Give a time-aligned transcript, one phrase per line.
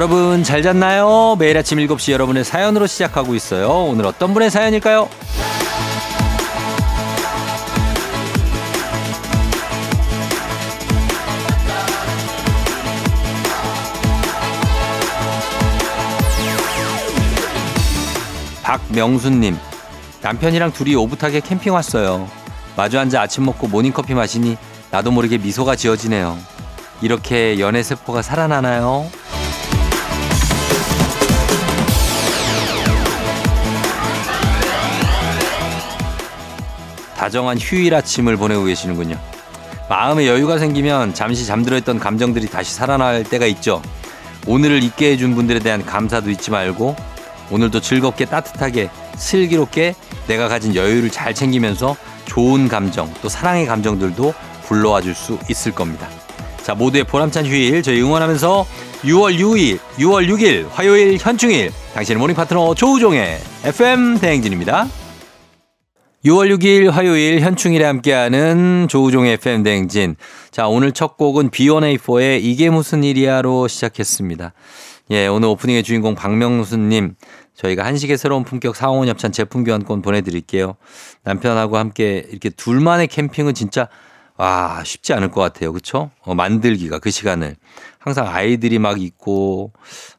[0.00, 1.36] 여러분 잘 잤나요?
[1.38, 3.68] 매일 아침 7시 여러분의 사연으로 시작하고 있어요.
[3.68, 5.10] 오늘 어떤 분의 사연일까요?
[18.62, 19.58] 박명순님
[20.22, 22.26] 남편이랑 둘이 오붓하게 캠핑 왔어요.
[22.74, 24.56] 마주 앉아 아침 먹고 모닝커피 마시니
[24.90, 26.38] 나도 모르게 미소가 지어지네요.
[27.02, 29.19] 이렇게 연애 세포가 살아나나요?
[37.30, 39.16] 다정한 휴일 아침을 보내고 계시는군요.
[39.88, 43.80] 마음에 여유가 생기면 잠시 잠들어 있던 감정들이 다시 살아날 때가 있죠.
[44.48, 46.96] 오늘을 있게 해준 분들에 대한 감사도 잊지 말고
[47.52, 49.94] 오늘도 즐겁게 따뜻하게 슬기롭게
[50.26, 54.34] 내가 가진 여유를 잘 챙기면서 좋은 감정 또 사랑의 감정들도
[54.64, 56.08] 불러와 줄 수 있을 겁니다.
[56.64, 58.66] 자, 모두의 보람찬 휴일 저희 응원하면서
[59.04, 64.88] 6월 6일, 6월 6일 화요일 현충일 당신의 모닝 파트너 조우종의 FM 대행진입니다.
[66.24, 70.16] 6월 6일 화요일 현충일에 함께하는 조우종의 FM 대행진.
[70.50, 74.52] 자, 오늘 첫 곡은 B1A4의 이게 무슨 일이야로 시작했습니다.
[75.12, 77.14] 예, 오늘 오프닝의 주인공 박명수님.
[77.54, 80.76] 저희가 한식의 새로운 품격 상원 협찬 제품 교환권 보내드릴게요.
[81.24, 83.88] 남편하고 함께 이렇게 둘만의 캠핑은 진짜
[84.40, 85.70] 와, 쉽지 않을 것 같아요.
[85.70, 86.10] 그쵸?
[86.22, 87.56] 어, 만들기가 그 시간을.
[87.98, 89.72] 항상 아이들이 막 있고,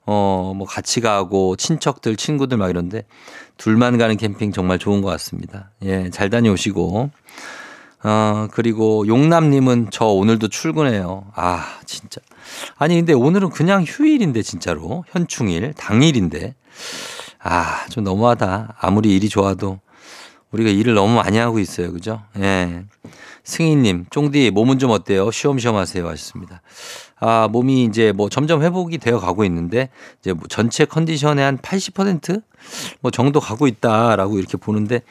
[0.05, 3.05] 어, 뭐 같이 가고, 친척들, 친구들 막 이런데,
[3.62, 5.70] 둘만 가는 캠핑 정말 좋은 것 같습니다.
[5.84, 7.12] 예, 잘 다녀오시고.
[8.03, 11.28] 어, 그리고 용남님은 저 오늘도 출근해요.
[11.35, 12.22] 아, 진짜.
[12.80, 15.06] 아니, 근데 오늘은 그냥 휴일인데, 진짜로.
[15.12, 16.56] 현충일, 당일인데.
[17.38, 18.78] 아, 좀 너무하다.
[18.80, 19.80] 아무리 일이 좋아도
[20.50, 21.94] 우리가 일을 너무 많이 하고 있어요.
[21.94, 22.24] 그죠?
[22.40, 22.85] 예.
[23.44, 25.30] 승희님, 쫑디, 몸은 좀 어때요?
[25.30, 26.08] 쉬엄쉬엄 하세요.
[26.08, 26.64] 하셨습니다.
[27.22, 29.90] 아, 몸이 이제 뭐 점점 회복이 되어 가고 있는데,
[30.20, 32.44] 이제 뭐 전체 컨디션의 한 80%?
[33.00, 35.02] 뭐 정도 가고 있다라고 이렇게 보는데,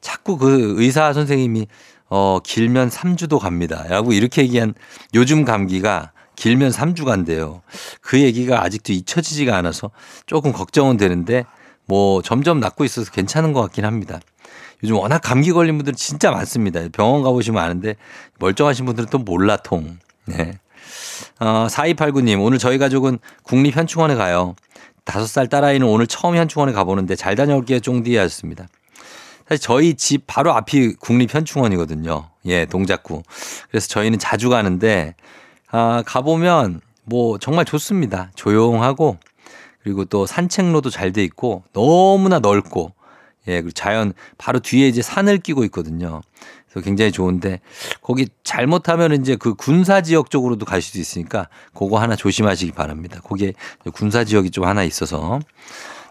[0.00, 1.66] 자꾸 그 의사 선생님이
[2.08, 3.84] 어, 길면 3주도 갑니다.
[3.88, 4.74] 라고 이렇게 얘기한
[5.14, 7.62] 요즘 감기가 길면 3주 간대요.
[8.00, 9.90] 그 얘기가 아직도 잊혀지지가 않아서
[10.26, 11.44] 조금 걱정은 되는데,
[11.86, 14.20] 뭐 점점 낫고 있어서 괜찮은 것 같긴 합니다.
[14.82, 16.80] 요즘 워낙 감기 걸린 분들 진짜 많습니다.
[16.92, 17.96] 병원 가보시면 아는데
[18.38, 19.98] 멀쩡하신 분들은 또 몰라통.
[20.26, 20.58] 네.
[21.40, 24.54] 어, 4289님, 오늘 저희 가족은 국립현충원에 가요.
[25.04, 28.68] 다섯 살 딸아이는 오늘 처음 현충원에 가보는데 잘 다녀올게요, 쫑디 하셨습니다.
[29.48, 32.28] 사실 저희 집 바로 앞이 국립현충원이거든요.
[32.46, 33.22] 예, 동작구.
[33.70, 35.14] 그래서 저희는 자주 가는데,
[35.70, 38.30] 아, 가보면 뭐 정말 좋습니다.
[38.36, 39.18] 조용하고,
[39.82, 42.92] 그리고 또 산책로도 잘 돼 있고, 너무나 넓고,
[43.48, 46.20] 예, 그리고 자연 바로 뒤에 이제 산을 끼고 있거든요.
[46.70, 47.60] 그래서 굉장히 좋은데
[48.00, 53.20] 거기 잘못하면 이제 그 군사 지역 쪽으로도 갈 수도 있으니까 그거 하나 조심하시기 바랍니다.
[53.24, 53.54] 거기에
[53.92, 55.40] 군사 지역이 좀 하나 있어서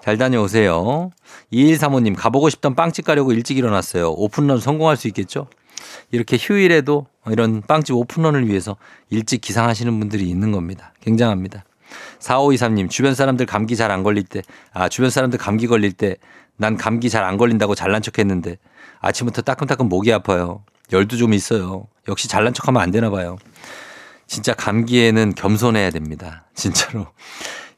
[0.04, 1.12] 잘 다녀오세요.
[1.54, 4.12] 2135님 가보고 싶던 빵집 가려고 일찍 일어났어요.
[4.12, 5.48] 오픈런 성공할 수 있겠죠?
[6.12, 8.76] 이렇게 휴일에도 이런 빵집 오픈런을 위해서
[9.10, 10.94] 일찍 기상하시는 분들이 있는 겁니다.
[11.02, 11.64] 굉장합니다.
[12.20, 14.42] 4523님, 주변 사람들 감기 잘 안 걸릴 때,
[14.74, 16.18] 아, 주변 사람들 감기 걸릴 때,
[16.58, 18.58] 난 감기 잘 안 걸린다고 잘난 척 했는데,
[19.00, 20.64] 아침부터 따끔따끔 목이 아파요.
[20.92, 21.88] 열도 좀 있어요.
[22.08, 23.38] 역시 잘난 척 하면 안 되나 봐요.
[24.28, 26.46] 진짜 감기에는 겸손해야 됩니다.
[26.56, 27.08] 진짜로.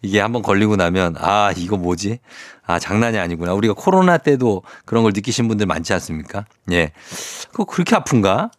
[0.02, 2.20] 이게 한번 걸리고 나면, 아, 이거 뭐지?
[2.66, 3.54] 아, 장난이 아니구나.
[3.54, 6.46] 우리가 코로나 때도 그런 걸 느끼신 분들 많지 않습니까?
[6.72, 6.92] 예.
[7.52, 8.50] 그거 그렇게 아픈가?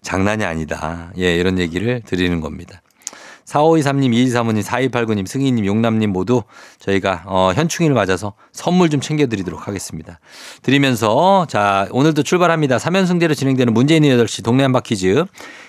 [0.00, 1.12] 장난이 아니다.
[1.18, 2.80] 예, 이런 얘기를 드리는 겁니다.
[3.50, 6.42] 4523님, 2135님, 4289님, 승희님, 용남님 모두
[6.78, 10.20] 저희가 어, 현충일을 맞아서 선물 좀 챙겨드리도록 하겠습니다.
[10.62, 12.76] 드리면서 자 오늘도 출발합니다.
[12.76, 15.24] 3연승제로 진행되는 문재인의 8시 동네 한바퀴즈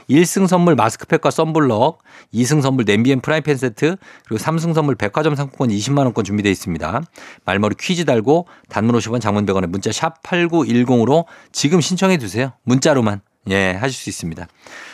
[0.09, 1.99] 1승 선물 마스크팩과 썬블럭
[2.33, 3.95] 2승 선물 냄비 and 프라이팬 세트
[4.27, 7.01] 그리고 3승 선물 백화점 상품권 20만 원권 준비되어 있습니다.
[7.45, 12.53] 말머리 퀴즈 달고 단문 50원 장문 100원에 문자 샵 8910으로 지금 신청해 주세요.
[12.63, 14.47] 문자로만 예 하실 수 있습니다.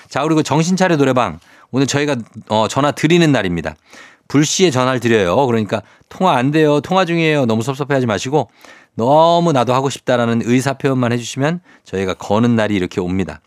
[0.09, 1.39] 자 그리고 정신차려 노래방
[1.71, 2.15] 오늘 저희가
[2.49, 3.75] 어, 전화 드리는 날입니다.
[4.27, 5.45] 불시에 전화를 드려요.
[5.45, 6.81] 그러니까 통화 안 돼요.
[6.81, 7.45] 통화 중이에요.
[7.45, 8.49] 너무 섭섭해 하지 마시고
[8.95, 13.41] 너무 나도 하고 싶다라는 의사 표현만 해주시면 저희가 거는 날이 이렇게 옵니다.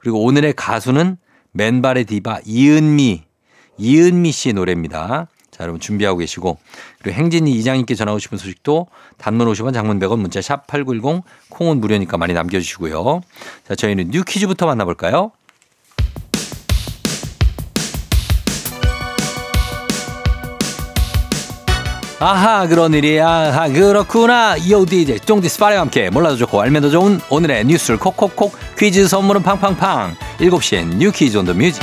[0.00, 1.16] 그리고 오늘의 가수는
[1.52, 3.22] 맨발의 디바 이은미
[3.78, 5.28] 이은미 씨의 노래입니다.
[5.58, 6.56] 자, 여러분 준비하고 계시고
[7.02, 12.16] 그리고 행진이 이장님께 전하고 싶은 소식도 단문 50원 장문 100원 문자 샵 8910 콩은 무료니까
[12.16, 13.22] 많이 남겨주시고요.
[13.66, 15.32] 자, 저희는 뉴 퀴즈부터 만나볼까요?
[22.20, 27.20] 아하 그런 일이 아하 그렇구나 요 DJ 쫑디 스파리와 함께 몰라도 좋고 알면 더 좋은
[27.30, 31.80] 오늘의 뉴스를 콕콕콕 퀴즈 선물은 팡팡팡 7시엔 뉴 퀴즈 on the music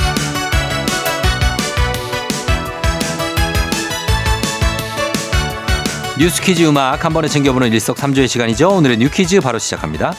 [6.18, 8.70] 뉴스 퀴즈 음악 한 번에 챙겨보는 일석삼조의 시간이죠.
[8.70, 10.14] 오늘의 뉴 퀴즈 바로 시작합니다.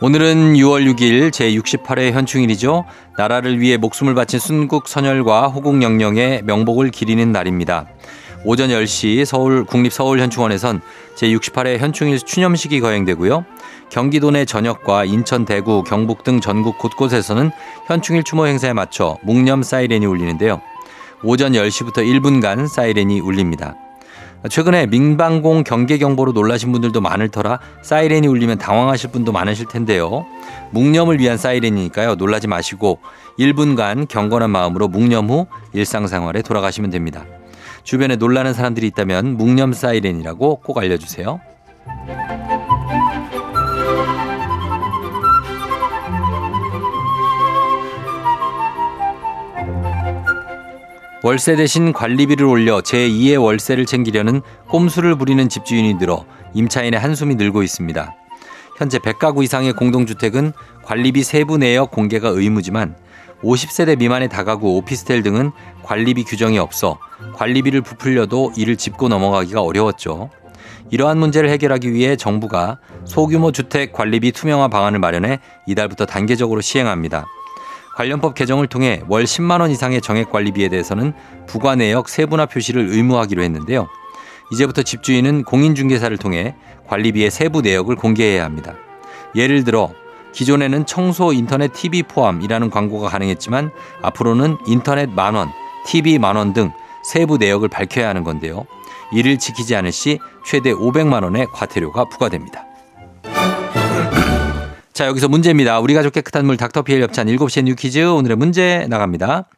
[0.00, 2.86] 오늘은 6월 6일 제68회 현충일이죠.
[3.18, 7.86] 나라를 위해 목숨을 바친 순국 선열과 호국 영령의 명복을 기리는 날입니다.
[8.46, 10.80] 오전 10시 서울 국립서울현충원에선
[11.14, 13.44] 제68회 현충일 추념식이 거행되고요.
[13.90, 17.50] 경기도 내 전역과 인천, 대구, 경북 등 전국 곳곳에서는
[17.86, 20.60] 현충일 추모 행사에 맞춰 묵념 사이렌이 울리는데요.
[21.22, 23.76] 오전 10시부터 1분간 사이렌이 울립니다.
[24.50, 30.26] 최근에 민방공 경계 경보로 놀라신 분들도 많을 터라 사이렌이 울리면 당황하실 분도 많으실 텐데요.
[30.72, 32.16] 묵념을 위한 사이렌이니까요.
[32.16, 32.98] 놀라지 마시고
[33.38, 37.24] 1분간 경건한 마음으로 묵념 후 일상생활에 돌아가시면 됩니다.
[37.84, 41.40] 주변에 놀라는 사람들이 있다면 묵념 사이렌이라고 꼭 알려주세요.
[51.24, 58.14] 월세 대신 관리비를 올려 제2의 월세를 챙기려는 꼼수를 부리는 집주인이 늘어 임차인의 한숨이 늘고 있습니다.
[58.76, 62.94] 현재 100가구 이상의 공동주택은 관리비 세부 내역 공개가 의무지만
[63.42, 66.98] 50세대 미만의 다가구 오피스텔 등은 관리비 규정이 없어
[67.36, 70.28] 관리비를 부풀려도 이를 짚고 넘어가기가 어려웠죠.
[70.90, 77.24] 이러한 문제를 해결하기 위해 정부가 소규모 주택 관리비 투명화 방안을 마련해 이달부터 단계적으로 시행합니다.
[77.96, 81.12] 관련법 개정을 통해 월 10만 원 이상의 정액 관리비에 대해서는
[81.46, 83.88] 부과 내역 세분화 표시를 의무하기로 했는데요.
[84.52, 86.54] 이제부터 집주인은 공인중개사를 통해
[86.86, 88.74] 관리비의 세부 내역을 공개해야 합니다.
[89.34, 89.92] 예를 들어
[90.32, 93.70] 기존에는 청소 인터넷 TV 포함이라는 광고가 가능했지만
[94.02, 95.50] 앞으로는 인터넷 만원,
[95.86, 96.72] TV 만원 등
[97.04, 98.66] 세부 내역을 밝혀야 하는 건데요.
[99.12, 102.66] 이를 지키지 않을 시 최대 500만 원의 과태료가 부과됩니다.
[104.94, 105.80] 자, 여기서 문제입니다.
[105.80, 109.48] 우리 가족 깨끗한 물 닥터피엘 협찬 7시의 뉴 퀴즈 오늘의 문제 나갑니다.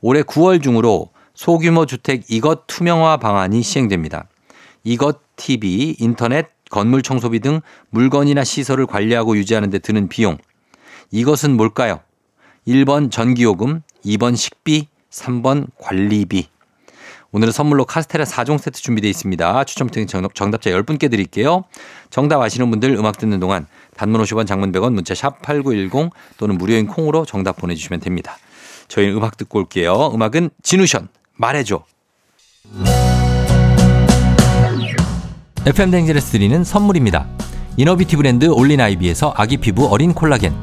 [0.00, 4.24] 올해 9월 중으로 소규모 주택 이것 투명화 방안이 시행됩니다.
[4.82, 7.60] 이것 TV, 인터넷, 건물 청소비 등
[7.90, 10.38] 물건이나 시설을 관리하고 유지하는 데 드는 비용.
[11.10, 12.00] 이것은 뭘까요?
[12.66, 16.48] 1번 전기요금, 2번 식비, 3번 관리비.
[17.32, 19.64] 오늘은 선물로 카스테라 4종 세트 준비되어 있습니다.
[19.64, 21.64] 추첨 통해 정답자 10분께 드릴게요.
[22.10, 23.68] 정답 아시는 분들 음악 듣는 동안
[24.00, 28.38] 단문 50원 장문 100원 문자 샵 8910 또는 무료인 콩으로 정답 보내주시면 됩니다.
[28.88, 30.10] 저희는 음악 듣고 올게요.
[30.14, 31.84] 음악은 진우션 말해줘.
[35.66, 37.26] FM 대행진에서 드리는 선물입니다.
[37.76, 40.54] 이너비티 브랜드 올린 아이비에서 아기 피부 어린 콜라겐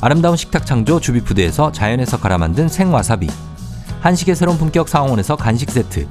[0.00, 3.26] 아름다운 식탁 창조 주비푸드에서 자연에서 갈아 만든 생와사비
[4.00, 6.06] 한식의 새로운 품격 상황원에서 간식 세트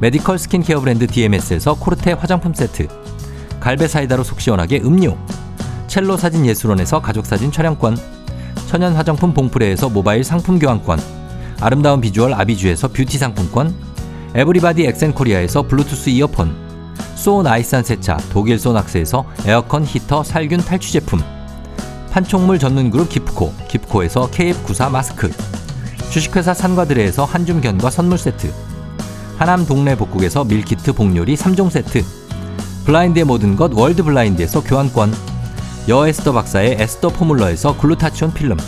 [0.00, 2.88] 메디컬 스킨케어 브랜드 DMS에서 코르테 화장품 세트
[3.60, 5.18] 갈베 사이다로 속 시원하게 음료
[5.90, 7.98] 첼로 사진 예술원에서 가족사진 촬영권
[8.68, 11.00] 천연 화장품 봉프레에서 모바일 상품 교환권
[11.60, 13.74] 아름다운 비주얼 아비주에서 뷰티 상품권
[14.36, 16.54] 에브리바디 엑센 코리아에서 블루투스 이어폰
[17.16, 21.18] 소 나이산 세차 독일 소낙스에서 에어컨 히터 살균 탈취 제품
[22.12, 25.28] 판촉물 전문 그룹 기프코 기프코에서 KF94 마스크
[26.10, 28.52] 주식회사 산과드레에서 한줌견과 선물 세트
[29.38, 32.04] 하남 동네 복국에서 밀키트 복요리 3종 세트
[32.84, 35.29] 블라인드의 모든 것 월드 블라인드에서 교환권
[35.88, 38.58] 여에스더 박사의 에스더 포뮬러에서 글루타치온 필름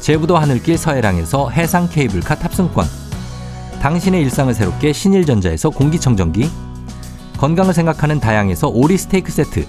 [0.00, 2.86] 제부도 하늘길 서해랑에서 해상 케이블카 탑승권
[3.80, 6.50] 당신의 일상을 새롭게 신일전자에서 공기청정기
[7.38, 9.66] 건강을 생각하는 다양에서 오리 스테이크 세트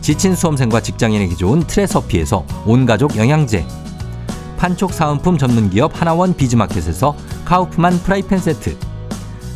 [0.00, 3.66] 지친 수험생과 직장인에게 좋은 트레서피에서 온가족 영양제
[4.56, 8.76] 판촉 사은품 전문기업 하나원 비즈마켓에서 카우프만 프라이팬 세트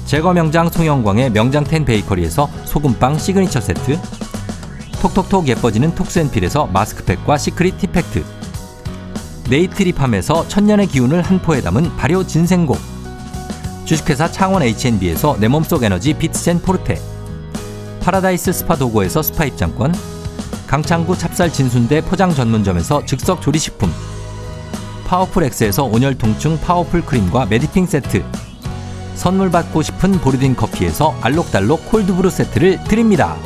[0.05, 3.99] 제과 명장 송영광의 명장텐 베이커리에서 소금빵 시그니처 세트
[5.00, 8.25] 톡톡톡 예뻐지는 톡스앤필에서 마스크팩과 시크릿 티팩트.
[9.49, 12.76] 네이트리팜에서 천년의 기운을 한 포에 담은 발효 진생고
[13.85, 17.00] 주식회사 창원 H&B에서 내 몸속 에너지 비트센 포르테.
[18.00, 19.95] 파라다이스 스파 도고에서 스파 입장권.
[20.67, 23.93] 강창구 찹쌀 진순대 포장 전문점에서 즉석 조리식품.
[25.07, 28.25] 파워풀 엑스에서 온열 통증 파워풀 크림과 메디핑 세트.
[29.15, 33.37] 선물 받고 싶은 보르딘 커피에서 알록달록 cold brew 세트를 드립니다.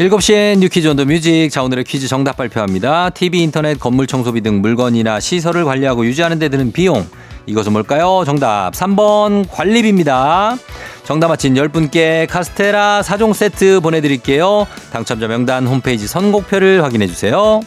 [0.00, 1.50] 일곱 시에 You Quiz on the Music.
[1.50, 3.10] 자, 오늘의 퀴즈 정답 발표합니다.
[3.10, 7.06] TV, 인터넷, 건물 청소비 등 물건이나 시설을 관리하고 유지하는 데 드는 비용.
[7.44, 8.22] 이것은 뭘까요?
[8.24, 10.56] 정답 3번 관리비입니다.
[11.04, 14.66] 정답 맞힌 10분께 카스테라 4종 세트 보내드릴게요.
[14.90, 17.60] 당첨자 명단 홈페이지 선곡표를 확인해주세요.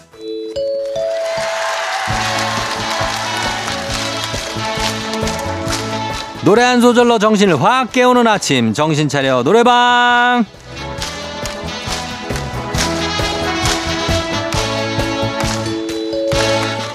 [6.44, 10.46] 노래 한 소절로 정신을 확 깨우는 아침 정신 차려 노래방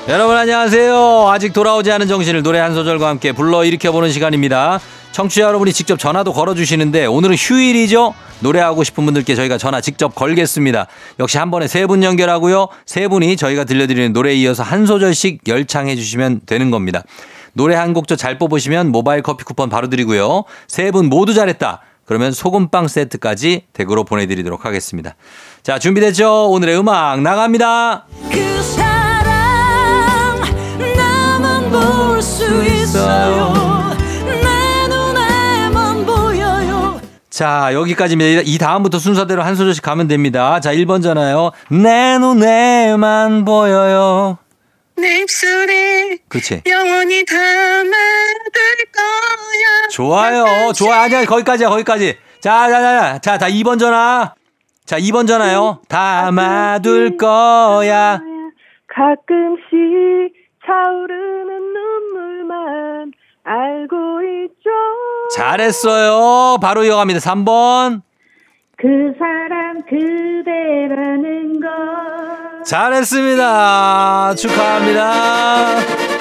[0.08, 4.80] 여러분 안녕하세요 아직 돌아오지 않은 정신을 노래 한 소절과 함께 불러 일으켜보는 시간입니다
[5.12, 10.86] 청취자 여러분이 직접 전화도 걸어주시는데 오늘은 휴일이죠 노래하고 싶은 분들께 저희가 전화 직접 걸겠습니다.
[11.18, 12.68] 역시 한 번에 세 분 연결하고요.
[12.86, 17.02] 세 분이 저희가 들려드리는 노래에 이어서 한 소절씩 열창해 주시면 되는 겁니다.
[17.52, 20.44] 노래 한곡저잘 뽑으시면 모바일 커피 쿠폰 바로 드리고요.
[20.68, 21.80] 세 분 모두 잘했다.
[22.04, 25.16] 그러면 소금빵 세트까지 댁으로 보내드리도록 하겠습니다.
[25.64, 26.50] 자, 준비됐죠?
[26.50, 28.06] 오늘의 음악 나갑니다.
[28.30, 28.38] 그
[31.70, 33.68] 볼 수 있어요.
[37.30, 38.42] 자, 여기까지입니다.
[38.44, 40.58] 이 다음부터 순서대로 한 소절씩 가면 됩니다.
[40.58, 41.52] 자, 1번 전화요.
[41.70, 44.38] 내 눈에만 보여요.
[44.96, 46.62] 내 입술에 그치.
[46.66, 47.92] 영원히 담아둘
[48.92, 49.88] 거야.
[49.92, 50.72] 좋아요.
[50.72, 51.02] 좋아.
[51.02, 51.24] 아니야.
[51.26, 51.68] 거기까지야.
[51.68, 52.16] 거기까지.
[52.40, 54.34] 자, 자, 자, 자, 자, 2번 전화.
[54.84, 55.80] 자, 2번 전화요.
[55.88, 58.20] 담아둘 거야.
[58.88, 60.34] 가끔씩
[60.66, 61.37] 차오르는 눈물만
[63.48, 63.96] 알고
[64.44, 64.70] 있죠.
[65.34, 66.58] 잘했어요.
[66.60, 67.20] 바로 이어갑니다.
[67.20, 68.02] 3번.
[68.76, 68.86] 그
[69.18, 71.68] 사람 그대라는 거.
[72.64, 74.34] 잘했습니다.
[74.36, 76.17] 축하합니다.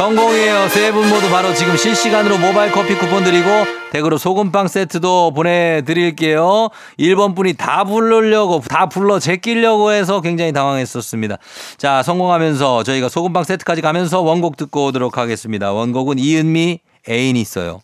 [0.00, 0.68] 성공이에요.
[0.70, 3.46] 세 분 모두 바로 지금 실시간으로 모바일 커피 쿠폰 드리고
[3.92, 6.70] 댁으로 소금빵 세트도 보내드릴게요.
[6.98, 11.36] 1번 분이 다 부르려고, 다 불러 제끼려고 해서 굉장히 당황했었습니다.
[11.76, 15.70] 자, 성공하면서 저희가 소금빵 세트까지 가면서 원곡 듣고 오도록 하겠습니다.
[15.70, 17.82] 원곡은 이은미 애인이 있어요.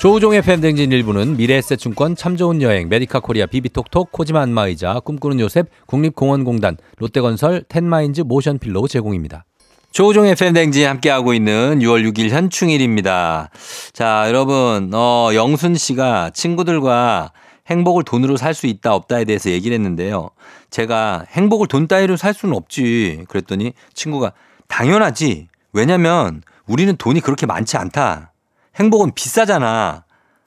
[0.00, 6.76] 조우종의 FM대행진 1부는 미래에셋증권 참 좋은 여행 메디카 코리아 비비톡톡 코지마 안마의자 꿈꾸는 요셉 국립공원공단
[6.98, 9.46] 롯데건설 텐마인즈 모션필로 제공입니다.
[9.92, 13.50] 조우종의 FM대행진 함께하고 있는 6월 6일 현충일입니다.
[13.92, 17.32] 자 여러분 어, 영순 씨가 친구들과
[17.68, 20.30] 행복을 돈으로 살 수 있다 없다에 대해서 얘기를 했는데요.
[20.70, 24.32] 제가 행복을 돈 따위로 살 수는 없지 그랬더니 친구가
[24.68, 28.32] 당연하지 왜냐면 우리는 돈이 그렇게 많지 않다.
[28.76, 30.04] 행복은 비싸잖아.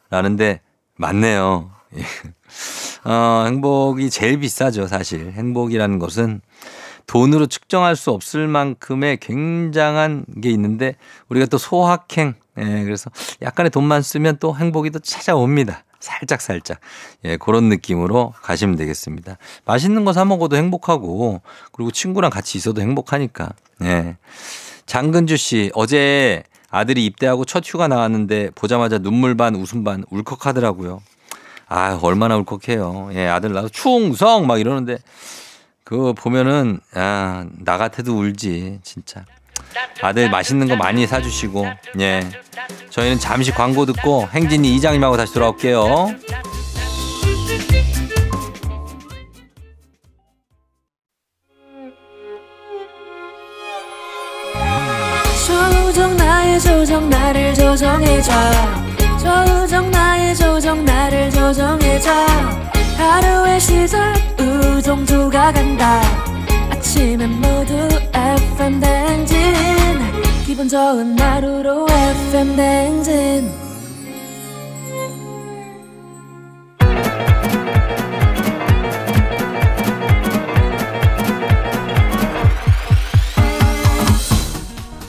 [0.10, 0.62] 라는데
[0.98, 1.72] 맞네요.
[3.04, 5.32] 어, 행복이 제일 비싸죠, 사실.
[5.32, 6.42] 행복이라는 것은
[7.08, 10.96] 돈으로 측정할 수 없을 만큼의 굉장한 게 있는데
[11.30, 13.10] 우리가 또 소확행, 예, 그래서
[13.42, 15.84] 약간의 돈만 쓰면 또 행복이 또 찾아옵니다.
[16.00, 16.80] 살짝 살짝.
[17.26, 19.38] 예, 그런 느낌으로 가시면 되겠습니다.
[19.66, 21.42] 맛있는 거 사 먹어도 행복하고
[21.72, 23.50] 그리고 친구랑 같이 있어도 행복하니까.
[23.84, 24.18] 예.
[24.88, 31.02] 장근주 씨, 어제 아들이 입대하고 첫 휴가 나왔는데 보자마자 눈물 반 웃음 반 울컥하더라고요.
[31.68, 33.12] 아, 얼마나 울컥해요.
[33.14, 34.98] 예, 아들 나서 충성 막 이러는데
[35.92, 39.26] 그거 보면은 아, 나 같아도 울지, 진짜.
[40.02, 41.66] 아들 맛있는 거 많이 사주시고,
[42.00, 42.30] 예.
[42.90, 46.16] 저희는 잠시 광고 듣고 행진이 이장님하고 다시 돌아올게요.
[55.46, 58.32] 조정 나의 조정 나를 조정해줘
[59.20, 66.02] 조정 나의 조정 나를 조정해줘 하루의 시절 우정조가 간다
[66.70, 67.74] 아침엔 모두
[68.14, 69.38] FM 댕진
[70.46, 73.52] 기분 좋은 하루로 FM 댕진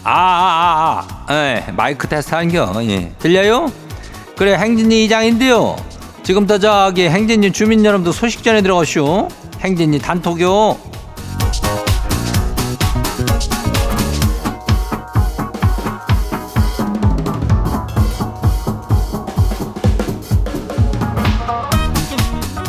[0.04, 1.34] 아, 아, 아, 아.
[1.34, 2.72] 예, 마이크 테스트 하는겨.
[2.84, 3.12] 예.
[3.18, 3.70] 들려요?
[4.36, 5.76] 그래, 행진이 이장인데요.
[6.22, 9.28] 지금부터 저기 행진이 주민 여러분도 소식 전해 들어가시오.
[9.60, 10.78] 행진이 단톡요.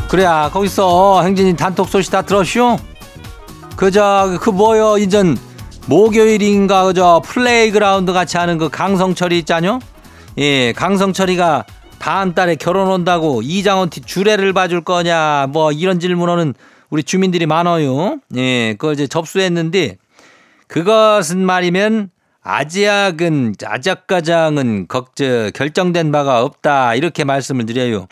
[0.10, 2.78] 그래야 거기서 행진이 단톡 소식 다 들었슈?
[3.76, 5.38] 그저 그 뭐요 이전
[5.88, 9.80] 목요일인가 그저 playground 같이 하는 그 강성철이 있잖요.
[10.38, 11.66] 예, 강성철이가
[12.04, 16.54] 다음 달에 결혼 온다고 이장원티 주례를 봐줄 거냐 뭐 이런 질문하는
[16.90, 18.20] 우리 주민들이 많아요.
[18.36, 19.96] 예, 그걸 이제 접수했는데
[20.68, 22.10] 그것은 말이면
[22.42, 28.10] 아지약은 아작가장은 걱정 결정된 바가 없다 이렇게 말씀을 드려요.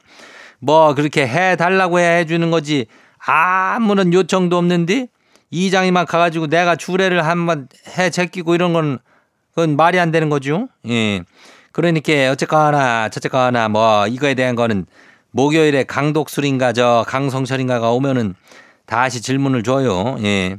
[0.60, 2.86] 뭐 그렇게 해 달라고 해 주는 거지
[3.18, 5.08] 아무런 요청도 없는데
[5.50, 7.68] 이장이만 가가지고 내가 주례를 한번
[7.98, 9.00] 해 제끼고 이런 건
[9.50, 10.70] 그건 말이 안 되는 거죠.
[10.88, 11.26] 예.
[11.72, 14.86] 그러니까 어쨌거나 저쨌거나 뭐 이거에 대한 거는
[15.32, 18.36] 목요일에 강독술인가 저 강성철인가가 오면은
[18.86, 20.18] 다시 질문을 줘요.
[20.24, 20.58] 예.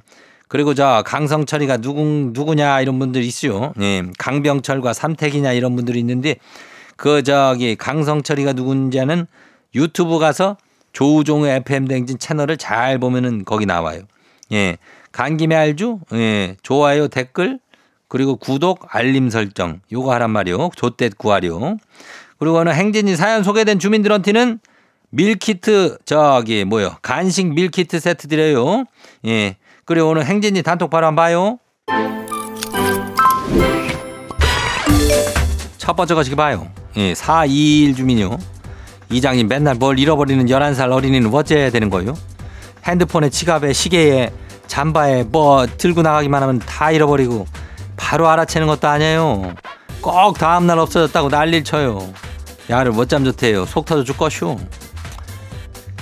[0.49, 2.03] 그리고 저 강성철이가 누구
[2.33, 3.73] 누구냐 이런 분들 있어요.
[3.81, 4.03] 예.
[4.19, 6.37] 강병철과 삼택이냐 이런 분들이 있는데
[6.97, 9.27] 그 저기 강성철이가 누군지는
[9.75, 10.57] 유튜브 가서
[10.93, 14.03] 조우종의 FM 댕진 채널을 잘 보면은 거기 나와요.
[14.53, 14.79] 예.
[15.11, 16.01] 간 김에 알죠?
[16.15, 16.57] 예.
[16.63, 17.59] 좋아요, 댓글,
[18.13, 19.81] 그리고 구독, 알림 설정.
[19.91, 20.69] 요거 하란 말이요.
[20.77, 21.77] 좋댓구알요.
[22.39, 24.61] 그리고는 행진이 사연 소개된 주민들한테는
[25.09, 28.85] 밀키트 저기 뭐요 간식 밀키트 세트 드려요.
[29.25, 29.57] 예.
[29.87, 31.59] 그리고 오늘 행진이 단톡 바로 한번 봐요.
[35.79, 36.69] 첫 번째 거시기 봐요.
[36.99, 38.37] 예, 421 주민요.
[39.11, 42.13] 이장님 맨날 뭘 잃어버리는 11살 어린이는 어째야 되는 거요?
[42.85, 44.31] 핸드폰에 지갑에 시계에
[44.67, 47.47] 잠바에 뭐 들고 나가기만 하면 다 잃어버리고
[48.03, 49.55] 바로 알아채는 것도 아니에요.
[50.03, 52.13] 꼭 다음날 없어졌다고 난리를 쳐요.
[52.69, 53.65] 야를 못 잠 좋대요.
[53.65, 54.59] 속 터져 죽것쇼.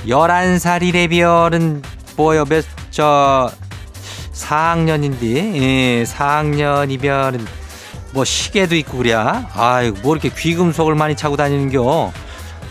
[0.07, 1.83] 11살이래별은
[2.16, 2.47] 뭐요?
[2.47, 3.50] 몇, 저,
[4.33, 5.23] 4학년인데,
[5.57, 7.47] 예, 4학년 이별은
[8.12, 9.14] 뭐 시계도 있고 그래.
[9.14, 12.12] 아이고, 뭐 이렇게 귀금속을 많이 차고 다니는겨.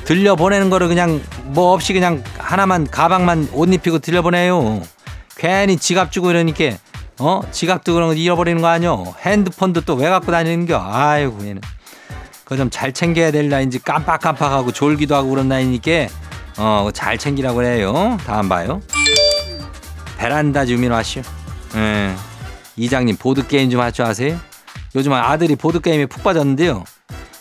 [0.06, 4.82] 들려 보내는 거를 그냥 뭐 없이 그냥 하나만 가방만 옷 입히고 들려 보내요.
[5.38, 6.78] 괜히 지갑 주고 이러니까
[7.20, 9.14] 어 지갑도 그런 거 잃어버리는 거 아니요.
[9.26, 10.80] 핸드폰도 또 왜 갖고 다니는겨.
[10.82, 11.62] 아이고 얘는
[12.44, 16.08] 그거 좀 잘 챙겨야 될 나이인지 깜빡깜빡하고 졸기도 하고 그런 나이니까
[16.58, 18.18] 어 잘 챙기라고 그래요.
[18.26, 18.82] 다음 봐요.
[20.18, 21.22] 베란다 주민 와시오.
[21.76, 22.14] 예.
[22.76, 24.38] 이장님 보드 게임 좀 할 줄 아세요?
[24.96, 26.84] 요즘 아들이 보드 게임에 푹 빠졌는데요.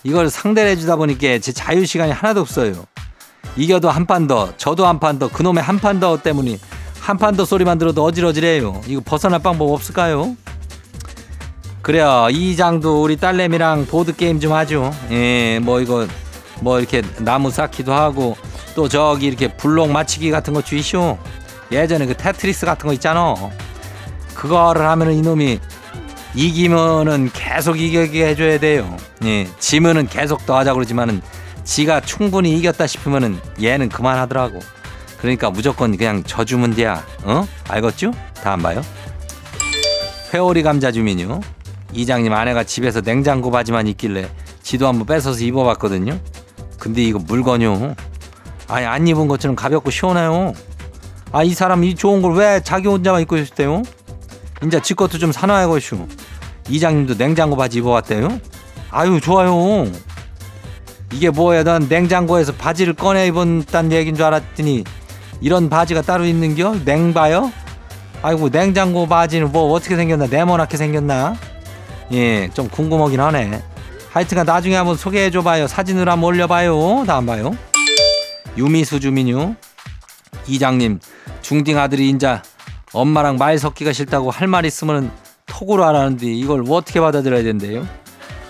[0.05, 2.85] 이걸 상대를 해주다 보니까 제 자유 시간이 하나도 없어요.
[3.57, 6.59] 이겨도 한 판 더, 저도 한 판 더, 그놈의 한 판 더 때문에
[7.09, 8.83] 한 판 더 소리만 들어도 어지러지래요.
[8.87, 10.37] 이거 벗어날 방법 없을까요?
[11.81, 12.29] 그래요.
[12.31, 14.93] 이장도 우리 딸내미랑 보드 게임 좀 하죠.
[15.11, 16.07] 예, 뭐 이거
[16.61, 18.37] 뭐 이렇게 나무 쌓기도 하고
[18.75, 21.17] 또 저기 이렇게 블록 맞히기 같은 거 주이쇼.
[21.73, 23.35] 예전에 그 테트리스 같은 거 있잖아.
[24.35, 25.61] 그거를 하면은 이놈이
[26.35, 28.95] 이기면은 계속 이기게 해줘야 돼요.
[29.25, 31.23] 예, 지면은 계속 더 하자 그러지만은
[31.65, 34.61] 지가 충분히 이겼다 싶으면은 얘는 그만하더라고.
[35.19, 37.05] 그러니까 무조건 그냥 져주면 돼야.
[37.25, 37.47] 어?
[37.69, 38.13] 알겠죠?
[38.43, 38.83] 다음 봐요.
[40.33, 41.41] 회오리 감자 주민요.
[41.93, 44.29] 이장님 아내가 집에서 냉장고 바지만 있길래
[44.63, 46.19] 지도 한번 뺏어서 입어봤거든요.
[46.79, 47.95] 근데 이거 물건요.
[48.69, 50.53] 아니 안 입은 것처럼 가볍고 시원해요.
[51.33, 53.83] 아 이 사람 이 좋은 걸 왜 자기 혼자만 입고 있었대요?
[54.65, 56.07] 이제 지 것도 좀 사놔야겠슈.
[56.69, 58.41] 이장님도 냉장고 바지 입어봤대요?
[58.91, 59.91] 아유 좋아요.
[61.13, 61.65] 이게 뭐야?
[61.65, 64.85] 난 냉장고에서 바지를 꺼내 입었다는 얘기인 줄 알았더니
[65.41, 66.77] 이런 바지가 따로 있는겨?
[66.85, 67.53] 냉바요?
[68.23, 70.27] 아이고 냉장고 바지는 뭐 어떻게 생겼나?
[70.27, 71.37] 네모나게 생겼나?
[72.13, 73.63] 예, 좀 궁금하긴 하네.
[74.11, 75.69] 하여튼간 나중에 한번 소개해줘봐요.
[75.69, 77.05] 사진으로 한번 올려봐요.
[77.07, 77.57] 다음 봐요.
[78.57, 79.55] 유미수 주민요.
[80.47, 80.99] 이장님
[81.43, 82.43] 중딩 아들이 인자
[82.93, 85.11] 엄마랑 말 섞기가 싫다고 할 말 있으면
[85.47, 87.87] 톡으로 하라는데 이걸 어떻게 받아들여야 된대요?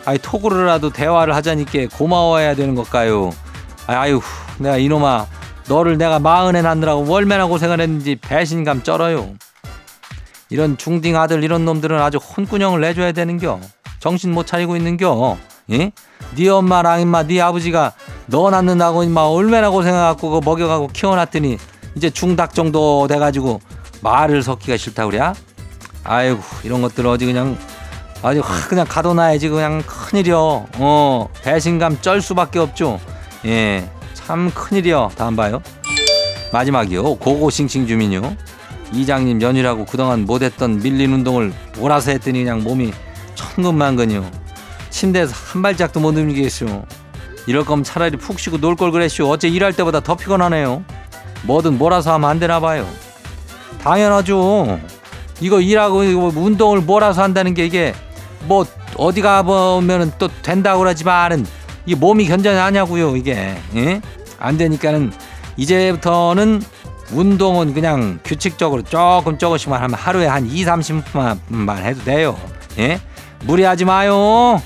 [0.05, 3.33] 아니 톡으로라도 대화를 하자니까 고마워해야 되는 걸까요?
[3.88, 4.20] 아유
[4.59, 5.27] 내가 이놈아
[5.68, 9.35] 너를 내가 마흔에 낳느라고 얼마나 고생을 했는지 배신감 쩔어요.
[10.50, 13.61] 이런 중딩 아들 이런 놈들은 아주 혼꾸녕을 내줘야 되는겨.
[14.00, 15.37] 정신 못 차리고 있는겨.
[15.72, 15.92] 예?
[16.35, 17.92] 네 엄마랑 임마 네 아버지가
[18.26, 21.59] 너 낳는다고 임마 얼마나 고생해갖고 그 먹여가고 키워놨더니
[21.94, 23.61] 이제 중닭 정도 돼가지고
[24.00, 25.33] 말을 섞기가 싫다 그래?
[26.04, 27.59] 아이고 이런 것들 어디 그냥
[28.22, 30.66] 아주 그냥 가둬놔야지 그냥 큰일이여.
[30.78, 33.00] 어 배신감 쩔 수밖에 없죠.
[33.44, 33.88] 예,
[34.28, 35.12] 참 큰일이여.
[35.16, 35.62] 다음 봐요.
[36.52, 37.14] 마지막이요.
[37.14, 38.36] 고고싱싱 주민요.
[38.92, 42.92] 이장님 연휴라고 그동안 못했던 밀린 운동을 몰아서 했더니 그냥 몸이
[43.34, 44.30] 천근만근이요.
[44.90, 46.84] 침대에서 한 발짝도 못 움직이겠쇼.
[47.46, 49.30] 이럴 거면 차라리 푹 쉬고 놀 걸 그랬쇼.
[49.30, 50.84] 어째 일할 때보다 더 피곤하네요.
[51.44, 52.86] 뭐든 몰아서 하면 안 되나 봐요.
[53.80, 54.78] 당연하죠.
[55.40, 57.94] 이거 일하고 이거 운동을 몰아서 한다는 게 이게
[58.42, 58.66] 뭐
[58.98, 61.46] 어디 가보면은 또 된다고 그러지만은
[61.86, 64.02] 이 몸이 견뎌하냐고요 이게 예?
[64.38, 65.12] 안 되니까는
[65.57, 66.62] 이제부터는
[67.12, 72.38] 운동은 그냥 규칙적으로 조금 조금씩만 하면 하루에 한 2, 30분만 해도 돼요.
[72.79, 73.01] 예?
[73.44, 74.61] 무리하지 마요.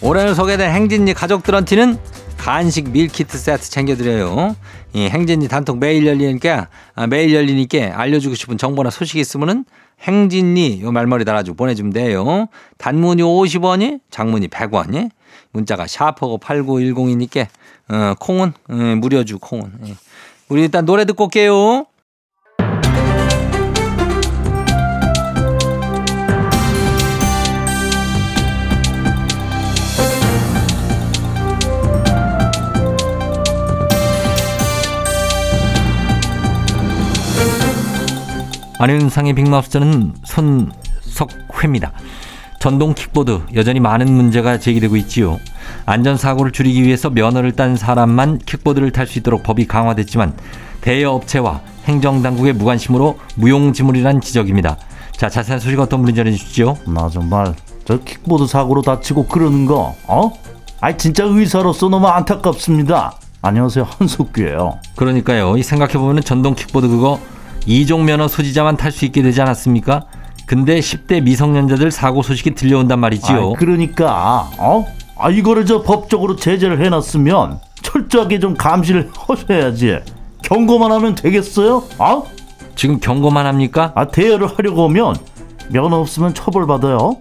[0.00, 1.98] 올해 소개된 행진이 가족들한테는
[2.36, 4.54] 간식 밀키트 세트 챙겨드려요.
[4.92, 9.64] 이 행진이 단톡 매일 열리니까 아, 매일 열리니까 알려주고 싶은 정보나 소식이 있으면은
[10.00, 12.48] 행진이 요 말머리 달아주고 보내주면 돼요.
[12.78, 15.10] 단문이 50원이, 장문이 100원이,
[15.52, 17.46] 문자가 샤퍼고 8910이니까
[17.88, 19.72] 어, 콩은 어, 무료주 콩은.
[19.86, 19.94] 예.
[20.48, 21.86] 우리 일단 노래 듣고 올게요.
[38.78, 41.92] 안윤상의 빅마우스는 손석회입니다.
[42.58, 45.38] 전동 킥보드 여전히 많은 문제가 제기되고 있지요.
[45.86, 50.34] 안전사고를 줄이기 위해서 면허를 딴 사람만 킥보드를 탈 수 있도록 법이 강화됐지만
[50.80, 54.76] 대여업체와 행정당국의 무관심으로 무용지물이란 지적입니다.
[55.12, 56.78] 자, 자세한 소식 어떤 분이 전해주시죠?
[56.88, 60.32] 나 정말 저 킥보드 사고로 다치고 그러는 거 어?
[60.80, 63.12] 아이 진짜 의사로서 너무 안타깝습니다.
[63.42, 64.78] 안녕하세요 한석규예요.
[64.96, 65.56] 그러니까요.
[65.58, 67.20] 이 생각해보면 전동 킥보드 그거
[67.66, 70.04] 이종 면허 소지자만 탈 수 있게 되지 않았습니까?
[70.46, 73.36] 근데 10대 미성년자들 사고 소식이 들려온단 말이지요.
[73.48, 74.86] 아이, 그러니까 어?
[75.16, 80.00] 아 이거를 저 법적으로 제재를 해놨으면 철저하게 좀 감시를 하셔야지.
[80.42, 81.82] 경고만 하면 되겠어요?
[81.98, 82.24] 어?
[82.76, 83.92] 지금 경고만 합니까?
[83.94, 85.16] 아 대여를 하려고 하면
[85.70, 87.16] 면허 없으면 처벌받아요.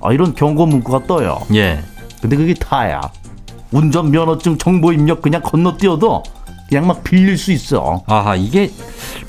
[0.00, 1.40] 아 이런 경고 문구가 떠요.
[1.54, 1.80] 예.
[2.20, 3.00] 근데 그게 다야.
[3.72, 6.22] 운전 면허증 정보 입력 그냥 건너뛰어도
[6.68, 8.02] 그냥 막 빌릴 수 있어.
[8.06, 8.70] 아하, 이게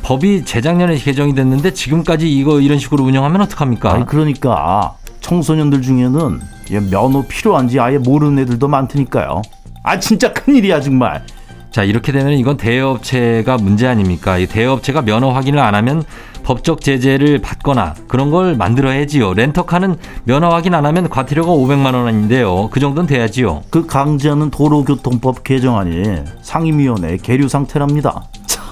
[0.02, 3.94] 법이 재작년에 개정이 됐는데 지금까지 이거 이런 식으로 운영하면 어떡합니까?
[3.94, 9.42] 아니 그러니까 청소년들 중에는 얘 면허 필요한지 아예 모르는 애들도 많으니까요.
[9.84, 11.24] 아 진짜 큰일이야 정말.
[11.72, 14.38] 자, 이렇게 되면 이건 대여업체가 문제 아닙니까?
[14.38, 16.04] 이 대여업체가 면허 확인을 안 하면
[16.50, 19.36] 법적 제재를 받거나 그런 걸 만들어야지요.
[19.36, 22.70] 렌터카는 면허 확인 안 하면 과태료가 500만 원인데요.
[22.72, 23.62] 그 정도는 돼야지요.
[23.70, 28.24] 그 강제하는 도로교통법 개정안이 상임위원회 계류 상태랍니다.
[28.48, 28.64] 참,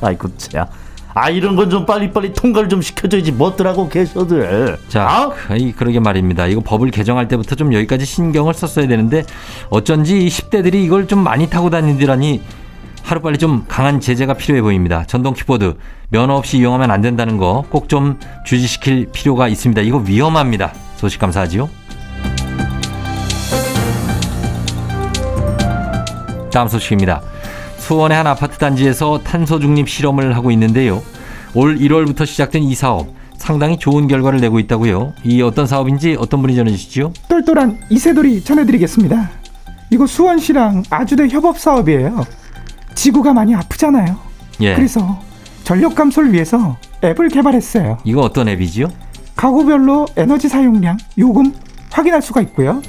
[0.00, 0.66] 아이고 참.
[1.14, 4.78] 아 이런 건 좀 빨리빨리 통과를 좀 시켜줘야지 뭐더라고 계셔들.
[4.86, 5.56] 자, 아?
[5.56, 6.46] 이 그러게 말입니다.
[6.46, 9.24] 이거 법을 개정할 때부터 좀 여기까지 신경을 썼어야 되는데
[9.68, 12.40] 어쩐지 이 10대들이 이걸 좀 많이 타고 다니더라니
[13.08, 15.02] 하루빨리 좀 강한 제재가 필요해 보입니다.
[15.06, 15.78] 전동 킥보드
[16.10, 19.80] 면허 없이 이용하면 안 된다는 거 꼭 좀 주지시킬 필요가 있습니다.
[19.80, 20.74] 이거 위험합니다.
[20.96, 21.70] 소식 감사하지요.
[26.52, 27.22] 다음 소식입니다.
[27.78, 31.02] 수원의 한 아파트 단지에서 탄소 중립 실험을 하고 있는데요.
[31.54, 33.06] 올 1월부터 시작된 이 사업
[33.38, 35.14] 상당히 좋은 결과를 내고 있다고요.
[35.24, 37.14] 이 어떤 사업인지 어떤 분이 전해주시죠?
[37.30, 39.30] 똘똘한 이세돌이 전해드리겠습니다.
[39.92, 42.26] 이거 수원시랑 아주대 협업 사업이에요.
[42.98, 44.16] 지구가 많이 아프잖아요.
[44.60, 44.74] 예.
[44.74, 45.20] 그래서
[45.62, 47.98] 전력 감소를 위해서 앱을 개발했어요.
[48.02, 48.88] 이거 어떤 앱이지요?
[49.36, 51.52] 가구별로 에너지 사용량, 요금
[51.92, 52.82] 확인할 수가 있고요.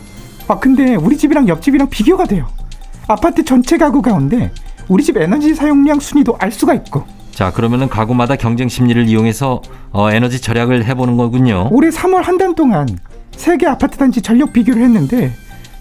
[0.48, 2.48] 아 근데 우리 집이랑 옆집이랑 비교가 돼요.
[3.08, 4.52] 아파트 전체 가구 가운데
[4.88, 10.12] 우리 집 에너지 사용량 순위도 알 수가 있고 자 그러면은 가구마다 경쟁 심리를 이용해서 어,
[10.12, 11.68] 에너지 절약을 해보는 거군요.
[11.72, 12.88] 올해 3월 한 달 동안
[13.38, 15.32] 세개 아파트 단지 전력 비교를 했는데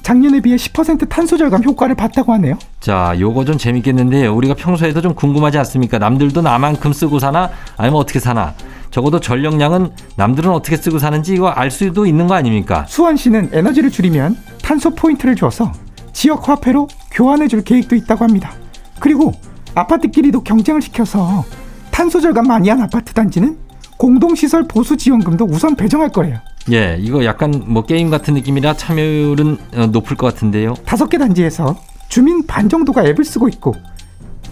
[0.02, 2.58] 작년에 비해 10% 탄소 절감 효과를 봤다고 하네요.
[2.80, 4.34] 자 요거 좀 재밌겠는데요.
[4.34, 5.98] 우리가 평소에도 좀 궁금하지 않습니까?
[5.98, 8.54] 남들도 나만큼 쓰고 사나 아니면 어떻게 사나?
[8.90, 12.86] 적어도 전력량은 남들은 어떻게 쓰고 사는지 이거 알 수도 있는 거 아닙니까?
[12.88, 15.70] 수원시는 에너지를 줄이면 탄소 포인트를 줘서
[16.12, 18.52] 지역 화폐로 교환해 줄 계획도 있다고 합니다.
[18.98, 19.32] 그리고
[19.74, 21.44] 아파트끼리도 경쟁을 시켜서
[21.90, 23.58] 탄소 절감 많이 한 아파트 단지는
[23.98, 26.38] 공동시설 보수 지원금도 우선 배정할 거래요.
[26.72, 30.74] 예, 이거 약간 뭐 게임 같은 느낌이라 참여율은 어, 높을 것 같은데요.
[30.84, 31.76] 다섯 개 단지에서
[32.08, 33.74] 주민 반 정도가 앱을 쓰고 있고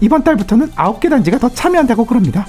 [0.01, 2.47] 이번 달부터는 아홉 개 단지가 더 참여한다고 그럽니다.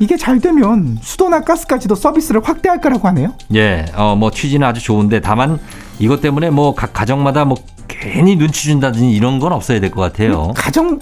[0.00, 3.34] 이게 잘 되면 수도나 가스까지도 서비스를 확대할 거라고 하네요.
[3.54, 5.58] 예, 어, 뭐 취지는 아주 좋은데 다만
[5.98, 7.56] 이것 때문에 뭐 각 가정마다 뭐
[7.88, 10.52] 괜히 눈치 준다든지 이런 건 없어야 될 것 같아요.
[10.54, 11.00] 가정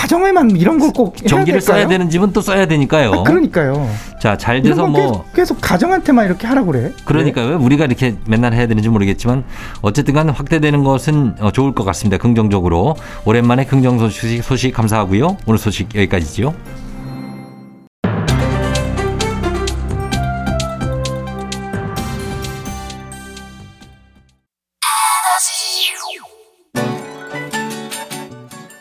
[0.00, 1.60] 가정에만 이런 걸 꼭 전기를?
[1.60, 3.12] 써야 되는 집은 또 써야 되니까요.
[3.12, 3.88] 아, 그러니까요.
[4.20, 6.90] 자, 잘 돼서 건뭐 계속, 계속 가정한테만 이렇게 하라고 그래.
[7.04, 9.44] 그러니까 왜 우리가 이렇게 맨날 해야 되는지 모르겠지만
[9.82, 12.16] 어쨌든 간 확대되는 것은 어, 좋을 것 같습니다.
[12.18, 12.96] 긍정적으로.
[13.24, 15.36] 오랜만에 긍정 소식, 소식 감사하고요.
[15.46, 16.54] 오늘 소식 여기까지지요.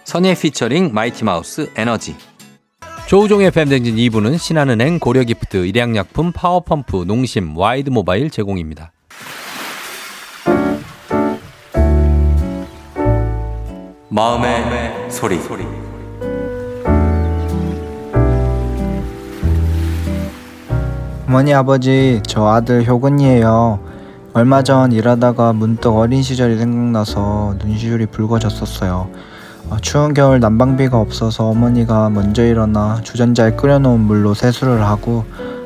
[0.09, 2.15] 선예 피처링 마이티 마우스 에너지
[3.07, 8.91] 조우종의 FM대행진 2부는 신한은행 고려기프트 일양약품 파워펌프 농심 와이드 모바일 제공입니다.
[14.09, 15.37] 마음의, 소리.
[21.27, 23.79] 어머니 아버지 저 아들 효근이에요.
[24.33, 29.38] 얼마 전 일하다가 문득 어린 시절이 생각나서 눈시울이 붉어졌었어요.
[29.69, 35.25] 어, 추운 겨울 난방비가 없어서 어머니가 먼저 일어나 주전자에 끓여놓은 물로 세수를 하고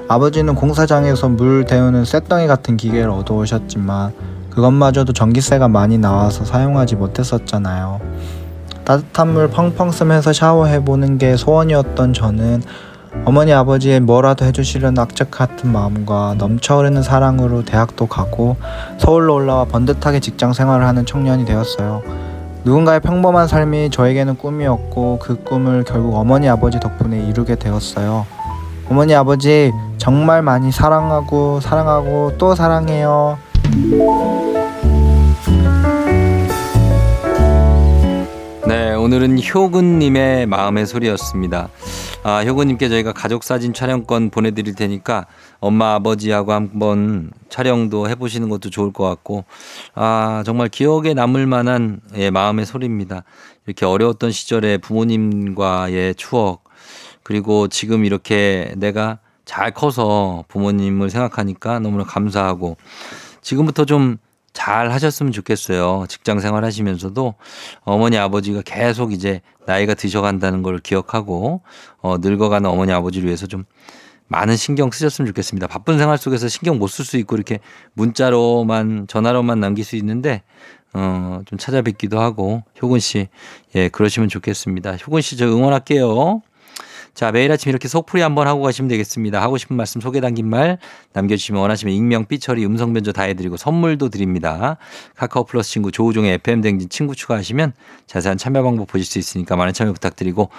[0.10, 4.12] 아버지는 공사장에서 물 데우는 쇳덩이 같은 기계를 얻어오셨지만
[4.50, 8.02] 그것마저도 전기세가 많이 나와서 사용하지 못했었잖아요.
[8.84, 12.62] 따뜻한 물 펑펑 쓰면서 샤워해보는 게 소원이었던 저는
[13.26, 18.58] 어머니 아버지의 뭐라도 해주시려는 악착 같은 마음과 넘쳐흐르는 사랑으로 대학도 가고
[18.98, 22.33] 서울로 올라와 번듯하게 직장 생활을 하는 청년이 되었어요.
[22.66, 28.26] 누군가의 평범한 삶이 저에게는 꿈이었고 그 꿈을 결국 어머니 아버지 덕분에 이루게 되었어요.
[28.90, 33.38] 어머니 아버지 정말 많이 사랑하고 사랑하고 또 사랑해요.
[39.04, 41.68] 오늘은 효근님의 마음의 소리였습니다.
[42.24, 45.26] 아, 효근님께 저희가 가족 사진 촬영권 보내드릴 테니까
[45.60, 49.44] 엄마 아버지하고 한번 촬영도 해보시는 것도 좋을 것 같고,
[49.94, 53.26] 아, 정말 기억에 남을 만한 예, 마음의 소리입니다.
[53.68, 56.64] 이렇게 어려웠던 시절에 부모님과의 추억,
[57.24, 62.78] 그리고 지금 이렇게 내가 잘 커서 부모님을 생각하니까 너무나 감사하고,
[63.42, 64.18] 지금부터 좀
[64.54, 66.06] 잘 하셨으면 좋겠어요.
[66.08, 67.34] 직장 생활 하시면서도
[67.82, 71.62] 어머니 아버지가 계속 이제 나이가 드셔간다는 걸 기억하고
[72.02, 73.66] 어, 늙어가는 어머니 아버지를 위해서 좀
[74.28, 75.68] 많은 신경 쓰셨으면 좋겠습니다.
[75.68, 77.60] 바쁜 생활 속에서 신경 못 쓸 수 있고 이렇게
[77.94, 80.44] 문자로만 전화로만 남길 수 있는데
[80.94, 83.28] 어, 좀 찾아뵙기도 하고 효근 씨,
[83.76, 84.98] 예, 그러시면 좋겠습니다.
[84.98, 86.42] 효근 씨 저 응원할게요.
[87.14, 89.40] 자, 매일 아침 이렇게 속풀이 한번 하고 가시면 되겠습니다.
[89.40, 90.80] 하고 싶은 말씀 소개 담긴 말
[91.14, 94.78] 남겨주시면 원하시면 익명, 삐처리, 음성 변조 다 해드리고 선물도 드립니다.
[95.16, 97.74] 카카오 플러스 친구 조우종의 FM 댕진 친구 추가하시면
[98.08, 100.50] 자세한 참여 방법 보실 수 있으니까 많은 참여 부탁드리고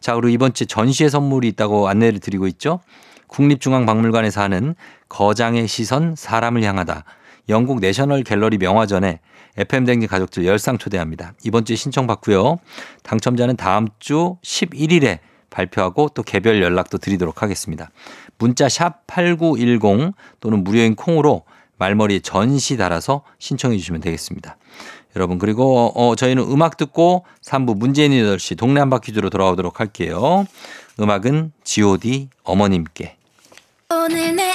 [0.00, 2.80] 자, 그리고 이번 주에 전시회 선물이 있다고 안내를 드리고 있죠.
[3.28, 4.74] 국립중앙박물관에서 하는
[5.08, 7.04] 거장의 시선 사람을 향하다.
[7.48, 9.20] 영국 내셔널 갤러리 명화전에
[9.56, 11.32] FM 댕진 가족들 열상 초대합니다.
[11.42, 12.58] 이번 주에 신청받고요.
[13.02, 15.18] 당첨자는 다음 주 11일에
[15.52, 17.90] 발표하고 또 개별 연락도 드리도록 하겠습니다.
[18.38, 21.44] 문자 샵 8910 또는 무료인 콩으로
[21.78, 24.56] 말머리에 전시 달아서 신청해 주시면 되겠습니다.
[25.14, 30.46] 여러분 그리고 어, 저희는 음악 듣고 3부 문재인 8시 동네 한바퀴즈로 돌아오도록 할게요.
[30.98, 33.16] 음악은 G.O.D 어머님께
[33.90, 34.54] 오늘 내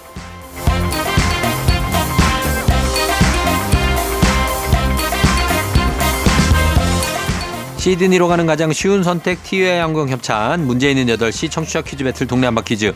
[7.81, 12.45] 시드니로 가는 가장 쉬운 선택 티웨이 항공 협찬 문제 있는 8시 청취자 퀴즈 배틀 동네
[12.45, 12.93] 한바 퀴즈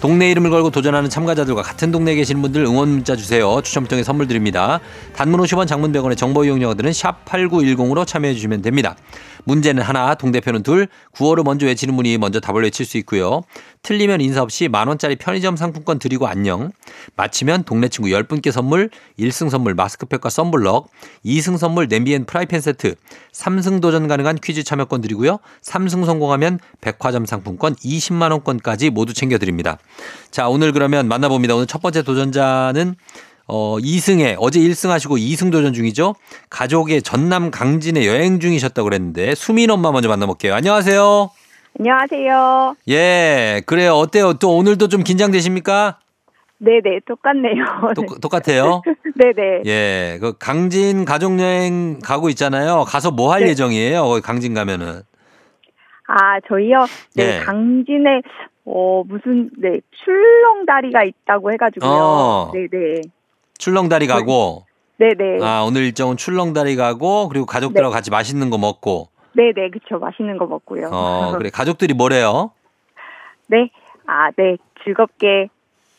[0.00, 3.60] 동네 이름을 걸고 도전하는 참가자들과 같은 동네에 계시는 분들 응원 문자 주세요.
[3.60, 4.78] 추첨을 통해 선물 드립니다.
[5.16, 8.94] 단문 50원 장문 100원의 정보 이용료들은 샵 8910으로 참여해 주시면 됩니다.
[9.42, 13.40] 문제는 하나, 동대표는 둘, 구호를 먼저 외치는 분이 먼저 답을 외칠 수 있고요.
[13.82, 16.70] 틀리면 인사 없이 만원짜리 편의점 상품권 드리고 안녕.
[17.16, 20.88] 마치면 동네 친구 10분께 선물, 1승 선물 마스크팩과 썬블럭,
[21.24, 22.94] 2승 선물 냄비 and 프라이팬 세트,
[23.32, 25.38] 3승 도전 가능한 퀴즈 참여권 드리고요.
[25.62, 29.78] 3승 성공하면 백화점 상품권 20만원권까지 모두 챙겨드립니다.
[30.30, 31.54] 자, 오늘 그러면 만나봅니다.
[31.54, 32.96] 오늘 첫 번째 도전자는
[33.48, 36.14] 어, 2승에 어제 1승 하시고 2승 도전 중이죠.
[36.50, 40.54] 가족의 전남 강진에 여행 중이셨다고 그랬는데 수민 엄마 먼저 만나볼게요.
[40.54, 41.30] 안녕하세요.
[41.78, 42.76] 안녕하세요.
[42.88, 43.92] 예, 그래요.
[43.94, 44.34] 어때요?
[44.34, 45.98] 또 오늘도 좀 긴장되십니까?
[46.58, 47.64] 네네, 똑같네요.
[47.94, 48.82] 똑, 똑같아요.
[49.16, 49.62] 네네.
[49.66, 52.84] 예, 그 강진 가족 여행 가고 있잖아요.
[52.84, 53.50] 가서 뭐 할 네.
[53.50, 54.20] 예정이에요?
[54.24, 55.02] 강진 가면은.
[56.08, 56.86] 아, 저희요?
[57.14, 57.44] 네, 예.
[57.44, 58.22] 강진에,
[58.64, 61.90] 어, 무슨, 네, 출렁다리가 있다고 해가지고요.
[61.90, 62.50] 어.
[62.52, 63.02] 네네.
[63.58, 64.64] 출렁다리 가고.
[64.98, 65.44] 네네.
[65.44, 69.10] 아, 오늘 일정은 출렁다리 가고 그리고 가족들하고 같이 맛있는 거 먹고.
[69.38, 70.00] 네네, 그쵸.
[70.00, 70.90] 맛있는 거 먹고요.
[70.92, 71.48] 어, 그래.
[71.48, 72.50] 가족들이 뭐래요?
[73.46, 73.70] 네.
[74.06, 74.56] 아, 네.
[74.82, 75.48] 즐겁게,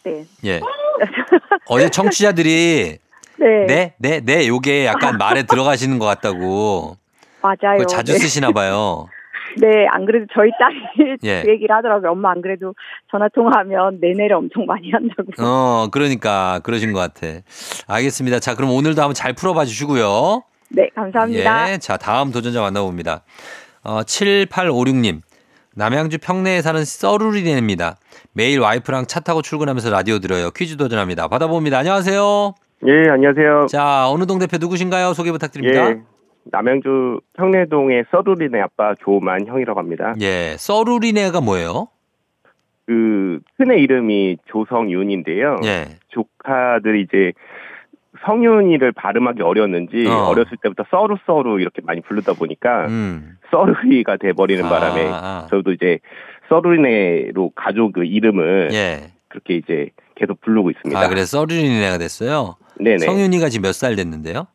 [0.04, 0.25] 네.
[0.43, 0.60] 예.
[1.67, 2.97] 어제 청취자들이
[3.38, 3.65] 네.
[3.65, 6.97] 네, 네, 네, 요게 약간 말에 들어가시는 것 같다고.
[7.41, 7.86] 맞아요.
[7.86, 8.17] 자주 네.
[8.17, 9.08] 쓰시나 봐요.
[9.58, 11.41] 네, 안 그래도 저희 딸이 예.
[11.43, 12.12] 그 얘기를 하더라고요.
[12.12, 12.75] 엄마 안 그래도
[13.10, 15.32] 전화 통화하면 내내를 엄청 많이 한다고.
[15.41, 17.39] 어, 그러니까 그러신 것 같아.
[17.88, 18.39] 알겠습니다.
[18.39, 20.43] 자, 그럼 오늘도 한번 잘 풀어봐 주시고요.
[20.69, 21.73] 네, 감사합니다.
[21.73, 21.77] 예.
[21.77, 23.23] 자, 다음 도전자 만나봅니다.
[23.84, 25.21] 어, 7856님.
[25.75, 27.97] 남양주 평내에 사는 써루리네입니다.
[28.34, 30.51] 매일 와이프랑 차 타고 출근하면서 라디오 들어요.
[30.51, 31.27] 퀴즈 도전합니다.
[31.27, 31.77] 받아봅니다.
[31.79, 32.53] 안녕하세요.
[32.88, 33.67] 예, 안녕하세요.
[33.67, 35.13] 자, 어느 동 대표 누구신가요?
[35.13, 35.89] 소개 부탁드립니다.
[35.89, 36.01] 예,
[36.45, 40.13] 남양주 평내동의 써루리네 아빠 조만 형이라고 합니다.
[40.21, 41.88] 예, 써루리네가 뭐예요?
[42.86, 45.58] 그 큰애 이름이 조성윤인데요.
[45.65, 45.86] 예.
[46.08, 47.34] 조카들이 이제
[48.25, 50.29] 성윤이를 발음하기 어려웠는지 어.
[50.29, 50.34] 어.
[50.34, 53.38] 렸을 때부터 써루 써루 이렇게 많이 부르다 보니까 음.
[53.51, 55.47] 써루이가 돼버리는 아, 바람에 아.
[55.49, 55.99] 저도 이제
[56.49, 59.12] 써루리네로 가족 그 이름을 예.
[59.27, 60.99] 그렇게 이제 계속 부르고 있습니다.
[60.99, 62.55] 아, 그래서 서류리네가 됐어요.
[62.79, 62.99] 네네.
[62.99, 64.47] 성윤이가 지금 몇 살 됐는데요?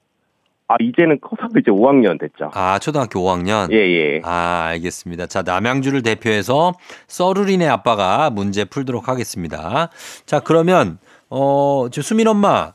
[0.67, 2.51] 아 이제는 커서 이제 5학년 됐죠.
[2.55, 3.71] 아, 초등학교 5학년.
[3.71, 4.21] 예 예.
[4.25, 5.27] 아, 알겠습니다.
[5.27, 6.73] 자, 남양주를 대표해서
[7.07, 9.91] 써루리네 아빠가 문제 풀도록 하겠습니다.
[10.25, 10.99] 자, 그러면
[11.29, 12.73] 어, 지금 수민 엄마.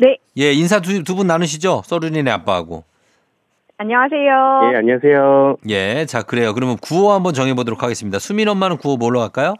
[0.00, 0.18] 네.
[0.38, 1.82] 예, 인사 두 분 나누시죠?
[1.84, 2.84] 써루리네 아빠하고.
[3.76, 4.70] 안녕하세요.
[4.72, 5.56] 예 안녕하세요.
[5.68, 6.54] 예, 자, 그래요.
[6.54, 8.18] 그러면 구호 한번 정해 보도록 하겠습니다.
[8.18, 9.54] 수민 엄마는 구호 뭘로 할까요?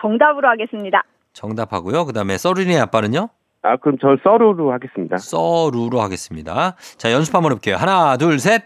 [0.00, 1.02] 정답으로 하겠습니다.
[1.32, 2.04] 정답하고요.
[2.06, 3.28] 그 다음에 써루리네 아빠는요?
[3.62, 5.16] 아 그럼 전 써루로 하겠습니다.
[5.18, 6.76] 써루로 하겠습니다.
[6.98, 7.76] 자, 연습 한번 해볼게요.
[7.76, 8.62] 하나, 둘, 셋.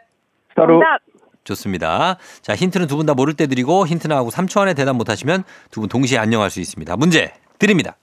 [0.56, 0.74] 써루.
[0.80, 0.98] 정답.
[1.44, 2.16] 좋습니다.
[2.42, 5.80] 자, 힌트는 두 분 다 모를 때 드리고 힌트 나하고 3초 안에 대답 못하시면 두
[5.80, 6.96] 분 동시에 안녕할 수 있습니다.
[6.96, 7.96] 문제 드립니다.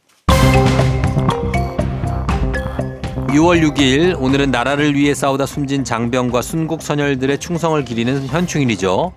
[3.36, 9.12] 6월 6일 오늘은 나라를 위해 싸우다 숨진 장병과 순국 선열들의 충성을 기리는 현충일이죠.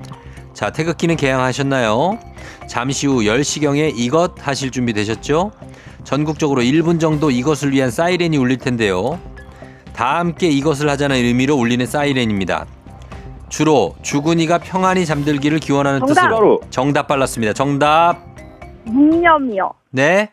[0.54, 2.18] 자, 태극기는 개항하셨나요?
[2.66, 5.52] 잠시 후 10시경에 이것 하실 준비 되셨죠?
[6.02, 9.20] 전국적으로 1분 정도 이것을 위한 사이렌이 울릴 텐데요.
[9.92, 12.66] 다 함께 이것을 하자는 의미로 울리는 사이렌입니다.
[13.48, 16.28] 주로 주군이가 평안히 잠들기를 기원하는 정답!
[16.28, 16.60] 뜻으로.
[16.70, 17.52] 정답 빨랐습니다.
[17.52, 18.16] 정답.
[18.84, 19.72] 묵념이요.
[19.90, 20.32] 네.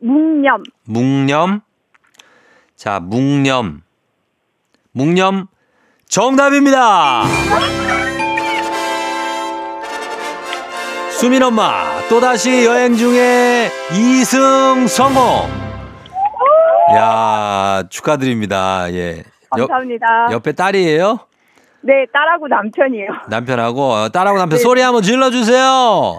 [0.00, 0.62] 묵념.
[0.84, 1.62] 묵념.
[2.82, 3.82] 자, 묵념.
[4.90, 5.46] 묵념
[6.08, 7.22] 정답입니다.
[11.12, 15.22] 수민 엄마 또다시 여행 중에 2승 성공.
[16.96, 18.92] 야, 축하드립니다.
[18.92, 19.22] 예.
[19.58, 20.32] 옆, 감사합니다.
[20.32, 21.20] 옆에 딸이에요?
[21.82, 23.10] 네, 딸하고 남편이에요.
[23.28, 24.60] 남편하고 어, 딸하고 남편 네.
[24.60, 26.16] 소리 한번 질러 주세요.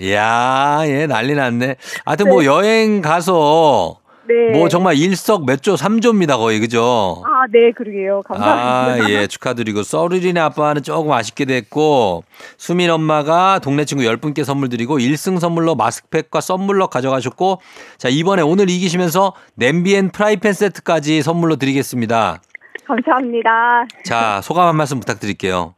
[0.00, 1.76] 이야, 예, 난리 났네.
[2.06, 4.58] 하여튼 뭐 여행 가서 네.
[4.58, 7.22] 뭐 정말 일석 몇조 삼조입니다, 거의 그죠?
[7.26, 8.22] 아, 네, 그러게요.
[8.22, 9.06] 감사합니다.
[9.06, 12.24] 아, 예, 축하드리고 써르리네 아빠는 조금 아쉽게 됐고
[12.56, 17.60] 수민 엄마가 동네 친구 10분께 선물 드리고 1승 선물로 마스크팩과 썬블럭 가져가셨고
[17.98, 22.40] 자, 이번에 오늘 이기시면서 냄비 and 프라이팬 세트까지 선물로 드리겠습니다.
[22.86, 23.86] 감사합니다.
[24.04, 25.74] 자, 소감 한 말씀 부탁드릴게요.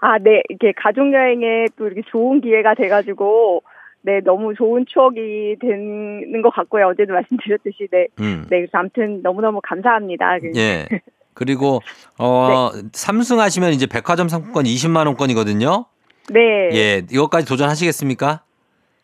[0.00, 3.62] 아, 네, 이렇게 가족 여행에 또 이렇게 좋은 기회가 돼가지고,
[4.02, 6.88] 네, 너무 좋은 추억이 되는 것 같고요.
[6.88, 8.46] 어제도 말씀드렸듯이, 네, 음.
[8.50, 10.38] 네, 그래서 아무튼 너무너무 감사합니다.
[10.40, 10.86] 그- 예.
[11.34, 11.80] 그리고
[12.18, 15.86] 어 삼승 하시면 이제 백화점 상품권 20만 원권이거든요.
[16.30, 16.40] 네,
[16.72, 18.42] 예, 이것까지 도전하시겠습니까?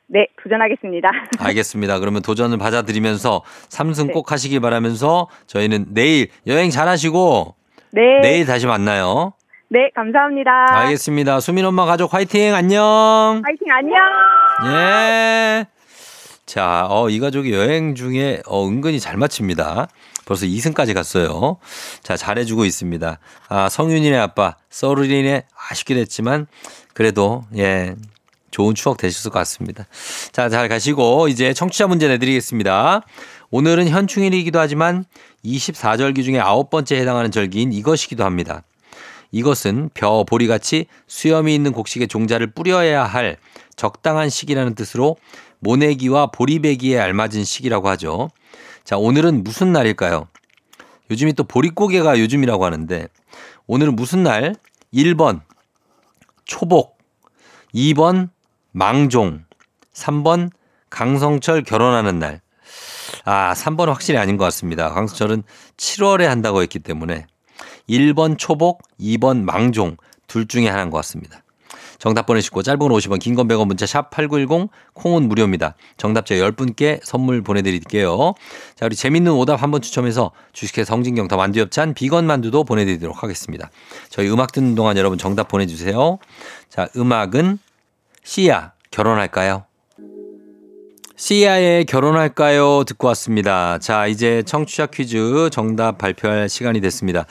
[0.09, 1.11] 네, 도전하겠습니다.
[1.39, 1.99] 알겠습니다.
[2.01, 4.13] 그러면 도전을 받아들이면서 삼승 네.
[4.13, 7.55] 꼭 하시기 바라면서 저희는 내일 여행 잘 하시고
[7.93, 9.33] 네, 내일 다시 만나요.
[9.70, 10.50] 네, 감사합니다.
[10.81, 11.40] 알겠습니다.
[11.40, 13.42] 수민 엄마 가족 화이팅 안녕.
[13.44, 13.98] 파이팅 안녕!
[14.72, 15.66] 예.
[16.46, 19.88] 자, 어, 이 가족이 여행 중에 어, 은근히 잘 맞춥니다.
[20.24, 21.59] 벌써 2승까지 갔어요.
[22.02, 23.18] 자, 잘해주고 있습니다.
[23.48, 26.46] 아, 성윤이네 아빠, 서르린의 아쉽게 됐지만,
[26.94, 27.94] 그래도, 예,
[28.50, 29.85] 좋은 추억 되셨을 것 같습니다.
[30.33, 33.02] 자, 잘 가시고, 이제 청취자 문제 내드리겠습니다.
[33.50, 35.04] 오늘은 현충일이기도 하지만
[35.44, 38.62] 24절기 중에 아홉 번째 해당하는 절기인 이것이기도 합니다.
[39.31, 43.37] 이것은 벼, 보리같이 수염이 있는 곡식에 종자를 뿌려야 할
[43.77, 45.17] 적당한 시기라는 뜻으로
[45.61, 48.31] 모내기와 보리배기에 알맞은 시기라고 하죠.
[48.85, 50.29] 자, 오늘은 무슨 날일까요?
[51.11, 53.09] 요즘이 또 보릿고개가 요즘이라고 하는데
[53.67, 54.55] 오늘은 무슨 날?
[54.93, 55.41] 1번
[56.45, 56.99] 초복,
[57.75, 58.31] 2번
[58.73, 59.45] 망종,
[59.93, 60.51] 3번
[60.91, 62.41] 강성철 결혼하는 날.
[63.25, 64.91] 아, 3번은 확실히 아닌 것 같습니다.
[64.91, 65.43] 강성철은
[65.77, 67.27] 7월에 한다고 했기 때문에
[67.88, 69.96] 1번 초복, 2번 망종
[70.27, 71.42] 둘 중에 하나인 것 같습니다.
[71.98, 75.75] 정답 보내시고 짧은 건 50원, 긴 건 100원 문자 샵 8910 콩은 무료입니다.
[75.96, 78.35] 정답자 10분께 선물 보내드릴게요.
[78.77, 83.69] 자, 우리 재밌는 오답 한 번 추첨해서 주식회 성진경 더 만두엽찬 비건 만두도 보내드리도록 하겠습니다.
[84.10, 86.19] 저희 음악 듣는 동안 여러분 정답 보내주세요.
[86.69, 87.58] 자, 음악은
[88.23, 89.65] 씨야 결혼할까요?
[91.17, 92.85] 씨야의 결혼할까요?
[92.85, 93.79] 듣고 왔습니다.
[93.81, 97.27] 자, 이제 청취자 퀴즈 정답 발표할 시간이 됐습니다.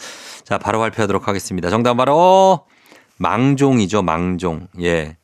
[0.47, 1.69] 자, 바로 발표하도록 하겠습니다.
[1.69, 2.61] 정답 바로
[3.17, 4.69] 망종이죠, 망종.
[4.81, 5.17] 예.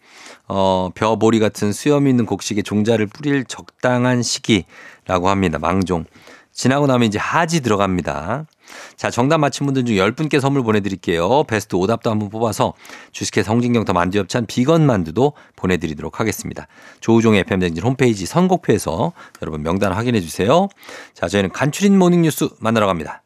[0.49, 5.59] 어, 벼보리 같은 수염 있는 곡식에 종자를 뿌릴 적당한 시기라고 합니다.
[5.59, 6.03] 망종.
[6.51, 8.47] 지나고 나면 이제 하지 들어갑니다.
[8.97, 11.45] 자, 정답 맞힌 분들 중 10분께 선물 보내드릴게요.
[11.45, 12.74] 베스트 오답도 한번 뽑아서
[13.13, 16.67] 주식회 성진경 더 만두엽찬 비건 만두도 보내드리도록 하겠습니다.
[16.99, 20.67] 조우종의 FM댕진 홈페이지 선곡표에서 여러분 명단 확인해 주세요.
[21.13, 23.24] 자, 저희는 간추린 모닝뉴스 만나러 갑니다.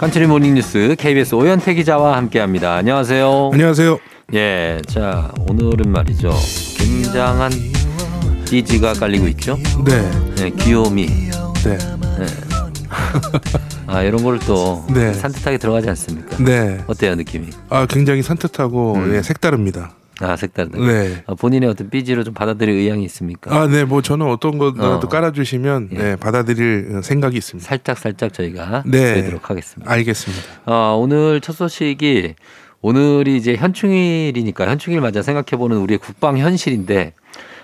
[0.00, 2.76] country morning news KBS 오현태 기자와 함께합니다.
[2.76, 3.50] 안녕하세요.
[3.52, 3.98] 안녕하세요.
[4.32, 6.32] 예, 자 오늘은 말이죠.
[6.78, 7.52] 굉장한
[8.46, 9.58] BG가 깔리고 있죠.
[9.84, 11.06] 네, 네, 귀요미.
[11.06, 11.78] 네,
[13.86, 15.12] 아 이런 걸 또 네.
[15.12, 16.42] 산뜻하게 들어가지 않습니까?
[16.42, 16.82] 네.
[16.86, 17.48] 어때요 느낌이?
[17.68, 19.14] 아 굉장히 산뜻하고 음.
[19.14, 19.92] 예, 색다릅니다.
[20.20, 20.78] 아 색다르다.
[20.78, 21.22] 네.
[21.26, 23.54] 아, 본인의 어떤 BG로 좀 받아들일 의향이 있습니까?
[23.54, 25.08] 아, 네, 뭐 저는 어떤 거라도 어.
[25.08, 25.96] 깔아주시면 예.
[25.96, 27.66] 네, 받아들일 생각이 있습니다.
[27.66, 29.14] 살짝 살짝 저희가 네.
[29.14, 29.90] 드리도록 하겠습니다.
[29.90, 30.42] 알겠습니다.
[30.66, 32.34] 어, 오늘 첫 소식이
[32.82, 37.14] 오늘이 이제 현충일이니까 현충일 맞아 생각해보는 우리의 국방 현실인데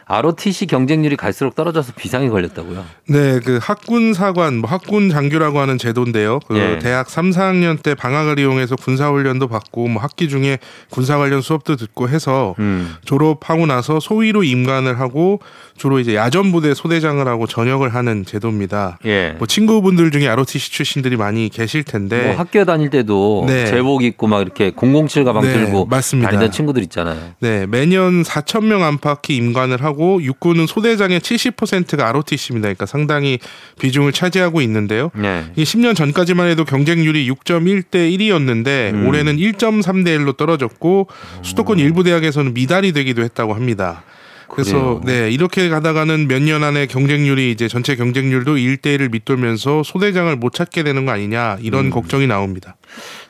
[0.09, 2.84] ROTC 경쟁률이 갈수록 떨어져서 비상이 걸렸다고요.
[3.09, 6.38] 네, 그 학군 사관, 뭐 학군 장교라고 하는 제도인데요.
[6.46, 6.78] 그 예.
[6.78, 10.59] 대학 3, 4학년 때 방학을 이용해서 군사 훈련도 받고 뭐 학기 중에
[10.90, 12.94] 군사 관련 수업도 듣고 해서 음.
[13.04, 15.40] 졸업하고 나서 소위로 임관을 하고
[15.76, 18.98] 주로 이제 야전 부대 소대장을 하고 전역을 하는 제도입니다.
[19.07, 19.34] 예.
[19.38, 23.66] 뭐 친구분들 중에 ROTC 출신들이 많이 계실 텐데 뭐 학교 다닐 때도 네.
[23.66, 26.30] 제복 입고 막 이렇게 007 가방 네, 들고 맞습니다.
[26.30, 27.18] 다니던 친구들 있잖아요.
[27.40, 32.66] 네, 매년 4천 명 안팎이 임관을 하고 육군은 소대장의 70%가 ROTC입니다.
[32.66, 33.38] 그러니까 상당히
[33.80, 35.11] 비중을 차지하고 있는데요.
[35.14, 35.44] 네.
[35.57, 39.07] 이 10년 전까지만 해도 경쟁률이 6.1대 1이었는데 음.
[39.09, 41.09] 올해는 1.3대 1로 떨어졌고
[41.42, 44.03] 수도권 일부 대학에서는 미달이 되기도 했다고 합니다.
[44.49, 45.24] 그래서 그래요.
[45.24, 50.53] 네 이렇게 가다가는 몇 년 안에 경쟁률이 이제 전체 경쟁률도 1대 1을 밑돌면서 소대장을 못
[50.55, 51.90] 찾게 되는 거 아니냐 이런 음.
[51.90, 52.76] 걱정이 나옵니다.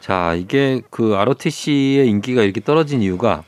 [0.01, 3.43] 자, 이게 그 ROTC의 인기가 이렇게 떨어진 이유가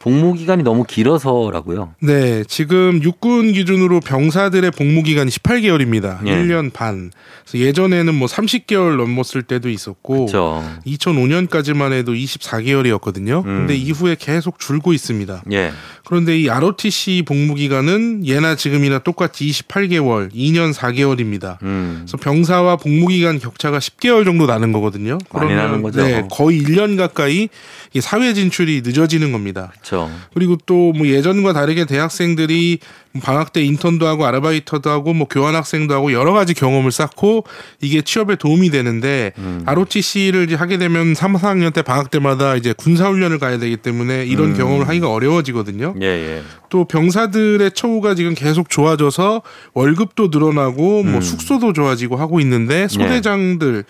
[0.00, 1.94] 복무 기간이 너무 길어서라고요.
[2.00, 6.26] 네, 지금 육군 기준으로 병사들의 복무 기간이 18개월입니다.
[6.26, 6.36] 예.
[6.36, 7.12] 1년 반.
[7.46, 10.64] 그래서 예전에는 뭐 30개월 넘었을 때도 있었고 그렇죠.
[10.86, 13.44] 2005년까지만 해도 24개월이었거든요.
[13.44, 13.58] 음.
[13.58, 15.42] 근데 이후에 계속 줄고 있습니다.
[15.52, 15.72] 예.
[16.06, 21.62] 그런데 이 ROTC 복무 기간은 예나 지금이나 똑같이 28개월, 2년 4개월입니다.
[21.62, 22.06] 음.
[22.06, 25.18] 그래서 병사와 복무 기간 격차가 10개월 정도 나는 거거든요.
[25.30, 26.02] 많이 나는 거죠.
[26.02, 27.50] 네, 거의 1년 가까이
[27.92, 29.72] 이 사회 진출이 늦어지는 겁니다.
[29.89, 30.10] 그 렇죠.
[30.34, 32.78] 그리고 또 뭐 예전과 다르게 대학생들이
[33.22, 37.44] 방학 때 인턴도 하고 아르바이터도 하고 뭐 교환 학생도 하고 여러 가지 경험을 쌓고
[37.80, 39.62] 이게 취업에 도움이 되는데 음.
[39.66, 44.26] ROTC를 이제 하게 되면 3, 4학년 때 방학 때마다 이제 군사 훈련을 가야 되기 때문에
[44.26, 44.56] 이런 음.
[44.56, 45.94] 경험을 하기가 어려워지거든요.
[46.02, 46.42] 예, 예.
[46.68, 49.42] 또 병사들의 처우가 지금 계속 좋아져서
[49.74, 51.20] 월급도 늘어나고 뭐 음.
[51.20, 53.84] 숙소도 좋아지고 하고 있는데 소대장들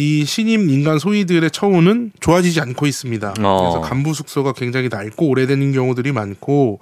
[0.00, 3.34] 이 신임 인간 소위들의 처우는 좋아지지 않고 있습니다.
[3.40, 3.58] 어.
[3.60, 6.80] 그래서 간부 숙소가 굉장히 낡고 오래되는 경우들이 많고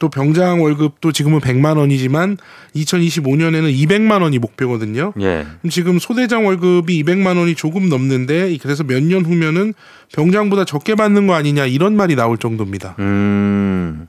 [0.00, 2.36] 또 병장 월급도 지금은 100만 원이지만
[2.74, 5.12] 2025년에는 200만 원이 목표거든요.
[5.20, 5.46] 예.
[5.70, 9.72] 지금 소대장 월급이 200만 원이 조금 넘는데 그래서 몇 년 후면은
[10.14, 12.96] 병장보다 적게 받는 거 아니냐 이런 말이 나올 정도입니다.
[12.98, 14.08] 음.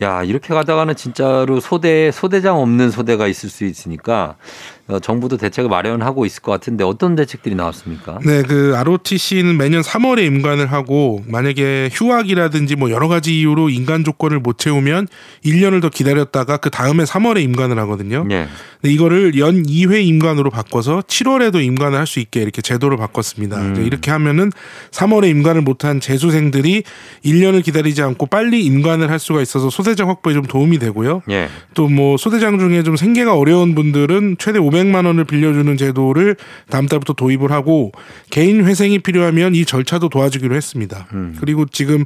[0.00, 4.34] 야, 이렇게 가다가는 진짜로 소대, 소대장 없는 소대가 있을 수 있으니까
[4.81, 8.20] 어, 정부도 대책을 마련하고 있을 것 같은데 어떤 대책들이 나왔습니까?
[8.24, 14.38] 네, 그 ROTC는 매년 3월에 임관을 하고 만약에 휴학이라든지 뭐 여러 가지 이유로 인간 조건을
[14.38, 15.08] 못 채우면
[15.44, 18.26] 1년을 더 기다렸다가 그 다음에 3월에 임관을 하거든요.
[18.30, 18.46] 예.
[18.80, 23.56] 근데 이거를 연 2회 임관으로 바꿔서 7월에도 임관을 할 수 있게 이렇게 제도를 바꿨습니다.
[23.56, 23.84] 음.
[23.86, 24.50] 이렇게 하면은
[24.90, 26.82] 3월에 임관을 못한 재수생들이
[27.24, 31.22] 1년을 기다리지 않고 빨리 임관을 할 수가 있어서 소대장 확보에 좀 도움이 되고요.
[31.30, 31.48] 예.
[31.74, 36.36] 또뭐 소대장 중에 좀 생계가 어려운 분들은 최대 500만 원을 빌려주는 제도를
[36.70, 37.92] 다음 달부터 도입을 하고
[38.30, 41.06] 개인 회생이 필요하면 이 절차도 도와주기로 했습니다.
[41.12, 41.36] 음.
[41.38, 42.04] 그리고 지금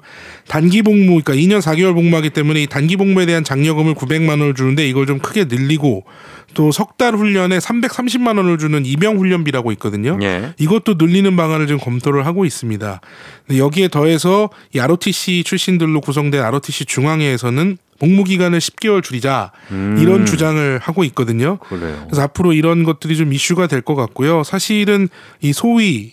[0.49, 4.89] 단기 복무 그러니까 2년 4개월 복무하기 때문에 이 단기 복무에 대한 장려금을 900만 원을 주는데
[4.89, 6.05] 이걸 좀 크게 늘리고
[6.55, 10.19] 또 석 달 훈련에 330만 원을 주는 이병 훈련비라고 있거든요.
[10.23, 10.55] 예.
[10.59, 13.01] 이것도 늘리는 방안을 지금 검토를 하고 있습니다.
[13.55, 19.97] 여기에 더해서 이 ROTC 출신들로 구성된 ROTC 중앙회에서는 복무 기간을 10개월 줄이자 음.
[20.01, 21.59] 이런 주장을 하고 있거든요.
[21.59, 22.05] 그래요.
[22.07, 24.43] 그래서 앞으로 이런 것들이 좀 이슈가 될 것 같고요.
[24.43, 25.09] 사실은
[25.41, 26.11] 이 소위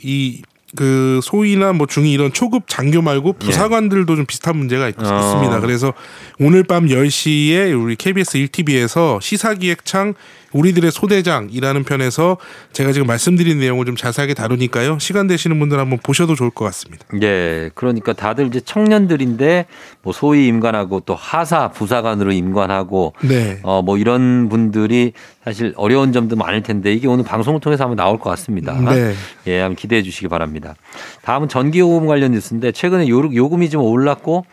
[0.73, 5.05] 이그 소위나 뭐 중위 이런 초급 장교 말고 부사관들도 좀 비슷한 문제가 있, 예.
[5.05, 5.21] 어.
[5.31, 5.93] 습니다 그래서
[6.39, 10.13] 오늘 밤 10시에 우리 KBS 1TV에서 시사기획창
[10.53, 12.37] 우리들의 소대장이라는 편에서
[12.71, 14.99] 제가 지금 말씀드린 내용을 좀 자세하게 다루니까요.
[14.99, 17.05] 시간 되시는 분들 한번 보셔도 좋을 것 같습니다.
[17.21, 17.69] 예.
[17.75, 19.65] 그러니까 다들 이제 청년들인데
[20.03, 23.59] 뭐 소위 임관하고 또 하사 부사관으로 임관하고 네.
[23.63, 28.29] 어뭐 이런 분들이 사실 어려운 점도 많을 텐데 이게 오늘 방송을 통해서 한번 나올 것
[28.31, 28.73] 같습니다.
[28.79, 29.13] 네.
[29.47, 30.75] 예, 한번 기대해 주시기 바랍니다.
[31.23, 34.45] 다음은 전기 요금 관련 뉴스인데 최근에 요- 요금이 좀 올랐고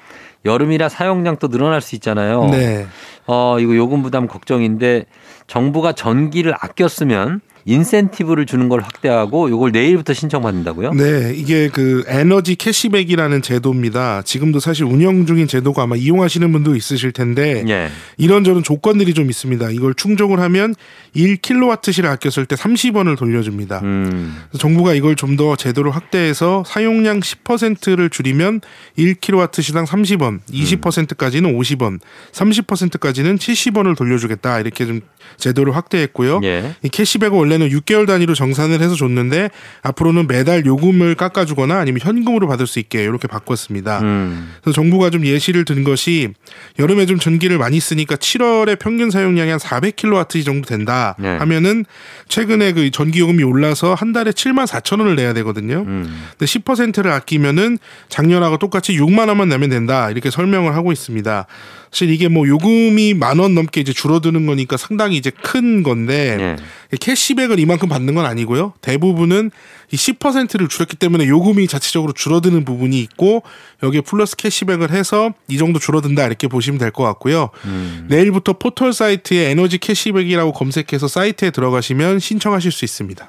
[0.47, 2.47] 여름이라 사용량 또 늘어날 수 있잖아요.
[2.47, 2.87] 네.
[3.27, 5.05] 어, 이거 요금 부담 걱정인데
[5.51, 10.93] 정부가 전기를 아껴 쓰면 인센티브를 주는 걸 확대하고 이걸 내일부터 신청받는다고요?
[10.93, 14.23] 네, 이게 그 에너지 캐시백이라는 제도입니다.
[14.23, 17.89] 지금도 사실 운영 중인 제도가 아마 이용하시는 분도 있으실 텐데 예.
[18.19, 19.71] 이런저런 조건들이 좀 있습니다.
[19.71, 20.75] 이걸 충족을 하면
[21.17, 23.81] 1kWh를 아꼈을 때 30원을 돌려줍니다.
[23.83, 24.37] 음.
[24.59, 28.61] 정부가 이걸 좀 더 제도를 확대해서 사용량 10%를 줄이면
[28.99, 32.01] 1kWh당 30원, 20%까지는 50원,
[32.33, 35.01] 30%까지는 70원을 돌려주겠다 이렇게 좀
[35.37, 36.41] 제도를 확대했고요.
[36.43, 36.75] 예.
[36.83, 39.51] 이 캐시백은 원래 는 6개월 단위로 정산을 해서 줬는데
[39.83, 44.01] 앞으로는 매달 요금을 깎아주거나 아니면 현금으로 받을 수 있게 이렇게 바꿨습니다.
[44.01, 44.53] 음.
[44.63, 46.33] 그래서 정부가 좀 예시를 든 것이
[46.79, 51.37] 여름에 좀 전기를 많이 쓰니까 7월에 평균 사용량이 한 400kWh 정도 된다 네.
[51.39, 51.85] 하면은
[52.29, 55.85] 최근에 그 전기 요금이 올라서 한 달에 7만 4천 원을 내야 되거든요.
[55.87, 56.23] 음.
[56.39, 57.79] 근데 10%를 아끼면은
[58.09, 61.47] 작년하고 똑같이 6만 원만 내면 된다 이렇게 설명을 하고 있습니다.
[61.91, 66.57] 사실 이게 뭐 요금이 만 원 넘게 이제 줄어드는 거니까 상당히 이제 큰 건데
[66.93, 66.97] 예.
[66.97, 68.75] 캐시백을 이만큼 받는 건 아니고요.
[68.81, 69.51] 대부분은
[69.93, 73.43] 이 10%를 줄였기 때문에 요금이 자체적으로 줄어드는 부분이 있고
[73.83, 77.51] 여기에 플러스 캐시백을 해서 이 정도 줄어든다 이렇게 보시면 될 것 같고요.
[77.65, 78.07] 음.
[78.09, 83.29] 내일부터 포털 사이트에 에너지 캐시백이라고 검색해서 사이트에 들어가시면 신청하실 수 있습니다.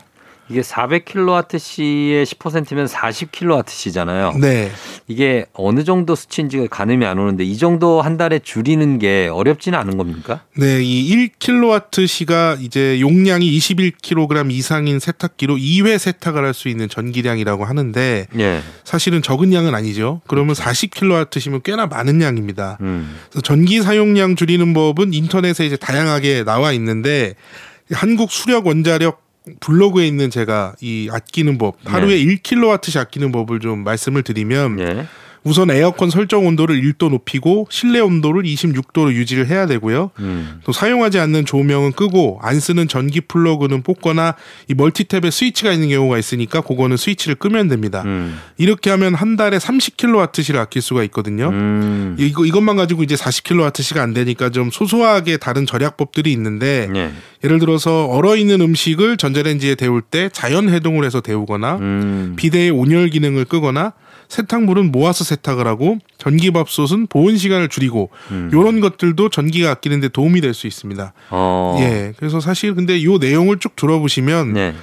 [0.51, 4.37] 이게 400kWh의 10%면 40kWh잖아요.
[4.39, 4.69] 네.
[5.07, 9.97] 이게 어느 정도 수치인지가 가늠이 안 오는데 이 정도 한 달에 줄이는 게 어렵지는 않은
[9.97, 10.43] 겁니까?
[10.57, 18.27] 네, 이 1kWh가 이제 용량이 21kg 이상인 세탁기로 2회 세탁을 할 수 있는 전기량이라고 하는데
[18.37, 18.61] 예.
[18.83, 20.19] 사실은 적은 양은 아니죠.
[20.27, 22.77] 그러면 40kWh면 꽤나 많은 양입니다.
[22.81, 23.15] 음.
[23.29, 27.35] 그래서 전기 사용량 줄이는 법은 인터넷에 이제 다양하게 나와 있는데
[27.93, 34.23] 한국 수력 원자력 블로그에 있는 제가 이 아끼는 법 하루에 1kWh 아끼는 법을 좀 말씀을
[34.23, 35.07] 드리면 예.
[35.43, 40.11] 우선 에어컨 설정 온도를 1도 높이고 실내 온도를 26도로 유지를 해야 되고요.
[40.19, 40.59] 음.
[40.63, 44.35] 또 사용하지 않는 조명은 끄고 안 쓰는 전기 플러그는 뽑거나
[44.67, 48.03] 이 멀티탭에 스위치가 있는 경우가 있으니까 그거는 스위치를 끄면 됩니다.
[48.05, 48.39] 음.
[48.57, 51.49] 이렇게 하면 한 달에 30kWh를 아낄 수가 있거든요.
[51.49, 52.15] 음.
[52.19, 57.11] 이거 이것만 가지고 이제 40kWh가 안 되니까 좀 소소하게 다른 절약법들이 있는데 예.
[57.43, 62.33] 예를 들어서 얼어 있는 음식을 전자레인지에 데울 때 자연 해동을 해서 데우거나 음.
[62.35, 63.93] 비데의 온열 기능을 끄거나
[64.31, 68.49] 세탁물은 모아서 세탁을 하고 전기밥솥은 보온 시간을 줄이고 음.
[68.53, 71.13] 이런 것들도 전기가 아끼는데 도움이 될 수 있습니다.
[71.31, 71.77] 어.
[71.79, 74.73] 예, 그래서 사실 근데 요 내용을 쭉 들어보시면 네.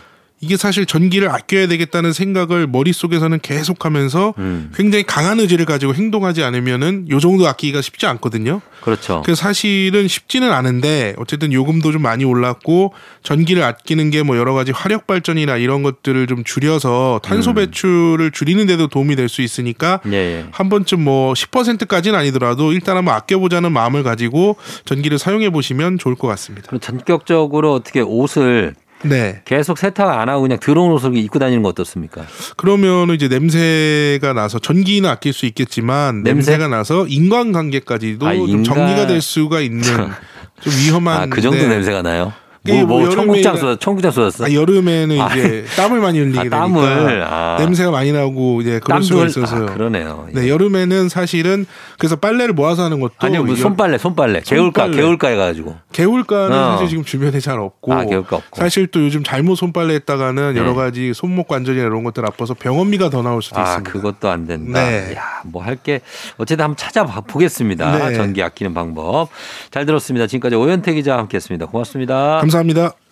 [0.41, 4.71] 이게 사실 전기를 아껴야 되겠다는 생각을 머릿속에서는 계속 하면서 음.
[4.75, 8.61] 굉장히 강한 의지를 가지고 행동하지 않으면은 요 정도 아끼기가 쉽지 않거든요.
[8.83, 9.23] 그렇죠.
[9.25, 14.73] 그래서 사실은 쉽지는 않은데 어쨌든 요금도 좀 많이 올랐고 전기를 아끼는 게 뭐 여러 가지
[14.73, 17.55] 화력 발전이나 이런 것들을 좀 줄여서 탄소 음.
[17.55, 20.47] 배출을 줄이는 데도 도움이 될 수 있으니까 예, 예.
[20.53, 26.15] 한 번쯤 뭐 10%까지는 아니더라도 일단 한번 아껴 보자는 마음을 가지고 전기를 사용해 보시면 좋을
[26.15, 26.77] 것 같습니다.
[26.79, 28.75] 전격적으로 어떻게 옷을
[29.05, 29.43] 네.
[29.45, 32.23] 계속 세탁 안 하고 그냥 들어온 옷을 입고 다니는 거 어떻습니까?
[32.57, 36.59] 그러면 이제 냄새가 나서 전기는 아낄 수 있겠지만 냄새?
[36.59, 41.59] 가 나서 인간관계까지도 아, 좀 인간- 정리가 될 수가 있는 좀 위험한 아, 그 정도
[41.59, 41.69] 네.
[41.69, 42.33] 냄새가 나요?
[42.73, 44.45] 뭐, 뭐 뭐 청국장 여름에는- 쏟았, 청국장 쏟았어?
[44.45, 47.57] 아, 여름에는 아, 이제 땀을 많이 흘리게 아, 되니까 땀을, 아.
[47.59, 49.65] 냄새가 많이 나고 이제 그럴 수가 흘- 있어서요.
[49.65, 50.29] 아, 그러네요.
[50.35, 50.41] 예.
[50.41, 51.67] 네, 여름에는 사실은
[51.99, 54.41] 그래서 빨래를 모아서 하는 것도 아니요, 뭐 여- 손빨래, 손빨래.
[54.45, 54.89] 개울가.
[54.91, 55.77] 개울가 해가지고.
[55.93, 56.73] 개울가는 어.
[56.73, 58.57] 사실 지금 주변에 잘 없고, 아, 개울가 없고.
[58.61, 60.61] 사실 또 요즘 잘못 손빨래 했다가는 네.
[60.61, 63.91] 여러 가지 손목 관절이나 이런 것들 아파서 병원비가 더 나올 수도 아, 있습니다.
[63.93, 64.81] 그것도 안 된다.
[64.81, 65.15] 네.
[65.17, 66.01] 야, 뭐 할 게
[66.39, 68.09] 어쨌든 한번 찾아보겠습니다.
[68.09, 68.15] 네.
[68.15, 69.29] 전기 아끼는 방법.
[69.71, 70.27] 잘 들었습니다.
[70.27, 71.67] 지금까지 오현태 기자와 함께했습니다.
[71.67, 72.39] 고맙습니다.
[72.41, 72.58] 감사합니다.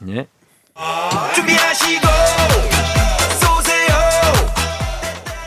[0.09, 0.27] 예.
[1.35, 2.07] 준비하시고
[3.41, 3.97] 쏘세요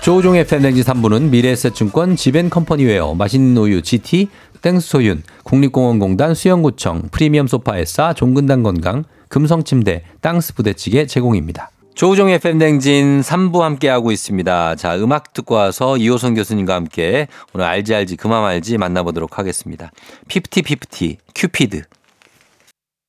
[0.02, 4.30] 조우종의 팬댕지 3부는 미래에셋증권 지벤컴퍼니웨어 맛있는 우유 GT
[4.62, 11.70] 땡스소윤 국립공원공단 수영구청 프리미엄 소파에싸 종근당 건강 금성침대 땅스 부대찌개 제공입니다.
[11.96, 14.76] 조우종의 팬댕진 3부 함께하고 있습니다.
[14.76, 19.92] 자, 음악 듣고 와서 이호선 교수님과 함께 오늘 알지 알지 그 맘 알지 만나보도록 하겠습니다.
[20.30, 21.84] 피프티 피프티 큐피드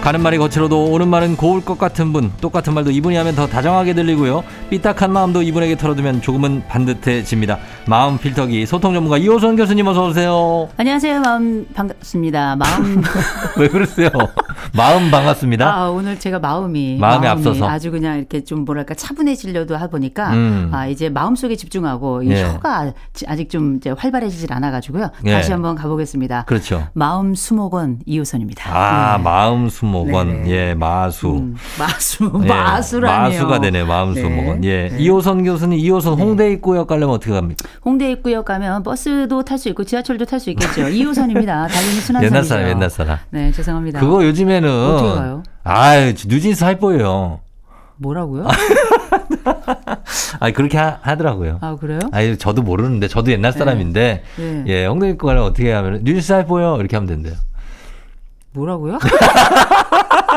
[0.00, 3.92] 가는 말이 거칠어도 오는 말은 고울 것 같은 분 똑같은 말도 이분이 하면 더 다정하게
[3.94, 10.68] 들리고요 삐딱한 마음도 이분에게 털어두면 조금은 반듯해집니다 마음 필터기 소통 전문가 이호선 교수님 어서 오세요
[10.76, 11.20] 안녕하세요.
[11.20, 12.56] 마음 반갑습니다.
[12.56, 13.02] 마음
[13.58, 14.08] 왜 그러세요
[14.74, 17.68] 마음 반갑습니다 아, 오늘 제가 마음이 마음이 앞서서.
[17.68, 20.70] 아주 그냥 이렇게 좀 뭐랄까 차분해지려도 하 보니까 음.
[20.72, 22.44] 아, 이제 마음속에 집중하고 이 예.
[22.44, 22.92] 혀가
[23.26, 25.10] 아직 좀 이제 활발해지질 않아 가지고요.
[25.26, 25.32] 예.
[25.32, 26.44] 다시 한번 가 보겠습니다.
[26.46, 28.64] 그렇죠 마음 수목원 이호선입니다.
[28.72, 29.22] 아 네.
[29.24, 30.50] 마음 수목 원 네.
[30.50, 33.38] 예 마수 음, 마수 예, 마수라니요.
[33.40, 34.20] 마수가 되네 마음 네.
[34.22, 34.96] 수목원 예 네.
[34.98, 39.84] 이호선 교수님 이호선 홍대 입구역 가려면 어떻게 갑니까 홍대 입구역 가면 버스도 탈 수 있고
[39.84, 40.82] 지하철도 탈 수 있겠죠.
[40.88, 41.46] 2호선입니다.
[41.68, 42.24] 달리는 순환선이죠.
[42.24, 44.00] 옛날 사람 옛날 사람 네, 죄송합니다.
[44.00, 45.42] 그거 요즘에는 어떻게 가요?
[45.64, 47.40] 아유 뉴진스 할 거예요
[47.96, 48.46] 뭐라고요?
[50.40, 51.98] 아 그렇게 하, 더라고요 아, 그래요?
[52.12, 54.64] 아니 저도 모르는데 저도 옛날 사람인데 네.
[54.66, 57.34] 예 홍대 입구 가려면 어떻게 하면 뉴진스 할 거예요 이렇게 하면 된대요.
[58.52, 58.98] 뭐라고요?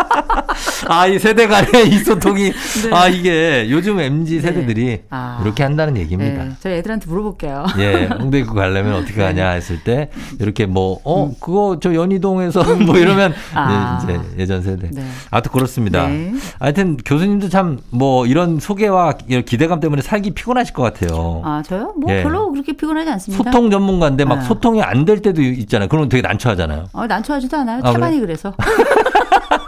[0.87, 2.89] 아 이 세대 간의 이 소통이 네.
[2.93, 5.39] 아 이게 요즘 mz 세대들이 아.
[5.43, 6.43] 이렇게 한다는 얘기입니다.
[6.43, 7.65] 네, 저희 애들한테 물어볼게요.
[7.79, 9.23] 예, 홍대 입구 가려면 어떻게 네.
[9.23, 13.57] 가냐 했을 때 이렇게 뭐어 그거 저 연희동에서 뭐 이러면 음.
[13.57, 13.99] 아.
[14.09, 14.89] 예, 이제 예전 세대.
[14.91, 15.03] 네.
[15.29, 16.07] 아무튼 그렇습니다.
[16.07, 16.33] 네.
[16.59, 21.41] 하여튼 교수님도 참 뭐 이런 소개와 이런 기대감 때문에 살기 피곤하실 것 같아요.
[21.43, 21.93] 아, 저요?
[21.97, 22.21] 뭐 예.
[22.23, 23.43] 별로 그렇게 피곤하지 않습니다.
[23.43, 24.41] 소통 전문가인데 막 아.
[24.41, 25.89] 소통이 안 될 때도 있잖아요.
[25.89, 26.85] 그러면 되게 난처하잖아요.
[26.93, 27.81] 어, 난처하지도 않아요.
[27.83, 28.53] 아, 태반이 그래서.